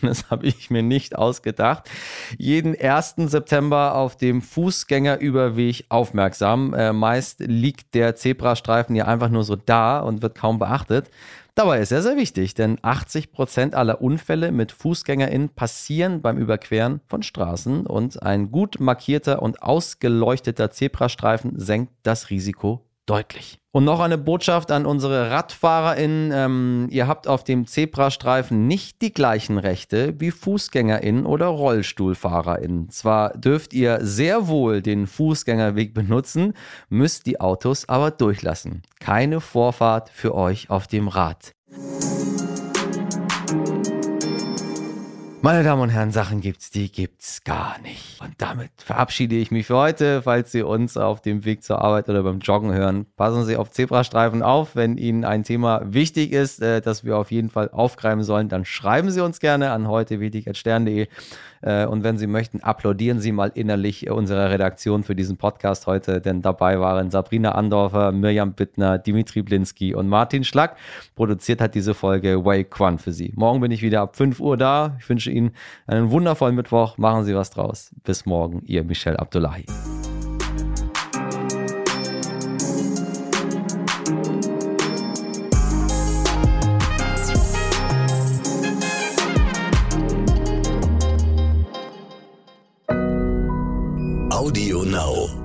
das 0.00 0.30
habe 0.30 0.46
ich 0.46 0.70
mir 0.70 0.84
nicht 0.84 1.18
ausgedacht, 1.18 1.90
jeden 2.38 2.80
1. 2.80 3.14
September 3.16 3.63
September 3.64 3.94
auf 3.94 4.16
dem 4.16 4.42
Fußgängerüberweg 4.42 5.86
aufmerksam. 5.88 6.74
Äh, 6.74 6.92
meist 6.92 7.40
liegt 7.40 7.94
der 7.94 8.14
Zebrastreifen 8.14 8.94
ja 8.94 9.06
einfach 9.06 9.30
nur 9.30 9.42
so 9.42 9.56
da 9.56 10.00
und 10.00 10.20
wird 10.20 10.34
kaum 10.34 10.58
beachtet. 10.58 11.08
Dabei 11.54 11.80
ist 11.80 11.90
er 11.90 12.02
sehr 12.02 12.16
wichtig, 12.16 12.52
denn 12.52 12.78
80 12.82 13.32
Prozent 13.32 13.74
aller 13.74 14.02
Unfälle 14.02 14.52
mit 14.52 14.70
FußgängerInnen 14.70 15.48
passieren 15.48 16.20
beim 16.20 16.36
Überqueren 16.36 17.00
von 17.06 17.22
Straßen 17.22 17.86
und 17.86 18.22
ein 18.22 18.50
gut 18.50 18.80
markierter 18.80 19.40
und 19.40 19.62
ausgeleuchteter 19.62 20.70
Zebrastreifen 20.70 21.58
senkt 21.58 21.92
das 22.02 22.28
Risiko 22.28 22.84
deutlich. 23.06 23.58
Und 23.72 23.84
noch 23.84 24.00
eine 24.00 24.18
Botschaft 24.18 24.70
an 24.70 24.86
unsere 24.86 25.30
RadfahrerInnen. 25.30 26.30
Ähm, 26.32 26.88
ihr 26.90 27.08
habt 27.08 27.26
auf 27.26 27.42
dem 27.42 27.66
Zebrastreifen 27.66 28.68
nicht 28.68 29.02
die 29.02 29.12
gleichen 29.12 29.58
Rechte 29.58 30.14
wie 30.20 30.30
FußgängerInnen 30.30 31.26
oder 31.26 31.46
RollstuhlfahrerInnen. 31.46 32.90
Zwar 32.90 33.30
dürft 33.36 33.74
ihr 33.74 33.98
sehr 34.00 34.46
wohl 34.46 34.80
den 34.80 35.06
Fußgängerweg 35.06 35.92
benutzen, 35.92 36.54
müsst 36.88 37.26
die 37.26 37.40
Autos 37.40 37.88
aber 37.88 38.12
durchlassen. 38.12 38.82
Keine 39.00 39.40
Vorfahrt 39.40 40.08
für 40.08 40.34
euch 40.34 40.70
auf 40.70 40.86
dem 40.86 41.08
Rad. 41.08 41.54
Meine 45.44 45.62
Damen 45.62 45.82
und 45.82 45.90
Herren, 45.90 46.10
Sachen 46.10 46.40
gibt's, 46.40 46.70
die 46.70 46.90
gibt's 46.90 47.44
gar 47.44 47.78
nicht. 47.82 48.18
Und 48.22 48.32
damit 48.38 48.70
verabschiede 48.78 49.36
ich 49.36 49.50
mich 49.50 49.66
für 49.66 49.76
heute. 49.76 50.22
Falls 50.22 50.50
Sie 50.52 50.62
uns 50.62 50.96
auf 50.96 51.20
dem 51.20 51.44
Weg 51.44 51.62
zur 51.62 51.82
Arbeit 51.82 52.08
oder 52.08 52.22
beim 52.22 52.38
Joggen 52.38 52.72
hören, 52.72 53.04
passen 53.18 53.44
Sie 53.44 53.58
auf 53.58 53.70
Zebrastreifen 53.70 54.42
auf. 54.42 54.74
Wenn 54.74 54.96
Ihnen 54.96 55.26
ein 55.26 55.42
Thema 55.42 55.82
wichtig 55.84 56.32
ist, 56.32 56.62
äh, 56.62 56.80
das 56.80 57.04
wir 57.04 57.18
auf 57.18 57.30
jeden 57.30 57.50
Fall 57.50 57.68
aufgreifen 57.70 58.24
sollen, 58.24 58.48
dann 58.48 58.64
schreiben 58.64 59.10
Sie 59.10 59.20
uns 59.20 59.38
gerne 59.38 59.72
an 59.72 59.86
heute 59.86 60.18
und 61.64 62.04
wenn 62.04 62.18
Sie 62.18 62.26
möchten, 62.26 62.60
applaudieren 62.60 63.20
Sie 63.20 63.32
mal 63.32 63.50
innerlich 63.54 64.10
unserer 64.10 64.50
Redaktion 64.50 65.02
für 65.02 65.14
diesen 65.14 65.36
Podcast 65.36 65.86
heute, 65.86 66.20
denn 66.20 66.42
dabei 66.42 66.78
waren 66.78 67.10
Sabrina 67.10 67.52
Andorfer, 67.52 68.12
Mirjam 68.12 68.52
Bittner, 68.52 68.98
Dimitri 68.98 69.42
Blinski 69.42 69.94
und 69.94 70.08
Martin 70.08 70.44
Schlack. 70.44 70.76
Produziert 71.14 71.60
hat 71.60 71.74
diese 71.74 71.94
Folge 71.94 72.44
Wei 72.44 72.64
Quan 72.64 72.98
für 72.98 73.12
Sie. 73.12 73.32
Morgen 73.36 73.60
bin 73.60 73.70
ich 73.70 73.82
wieder 73.82 74.02
ab 74.02 74.16
5 74.16 74.40
Uhr 74.40 74.56
da. 74.56 74.96
Ich 75.00 75.08
wünsche 75.08 75.30
Ihnen 75.30 75.52
einen 75.86 76.10
wundervollen 76.10 76.54
Mittwoch. 76.54 76.98
Machen 76.98 77.24
Sie 77.24 77.34
was 77.34 77.50
draus. 77.50 77.90
Bis 78.04 78.26
morgen, 78.26 78.62
Ihr 78.66 78.84
Michel 78.84 79.16
Abdullahi. 79.16 79.64
Audio 94.44 94.82
Now. 94.84 95.43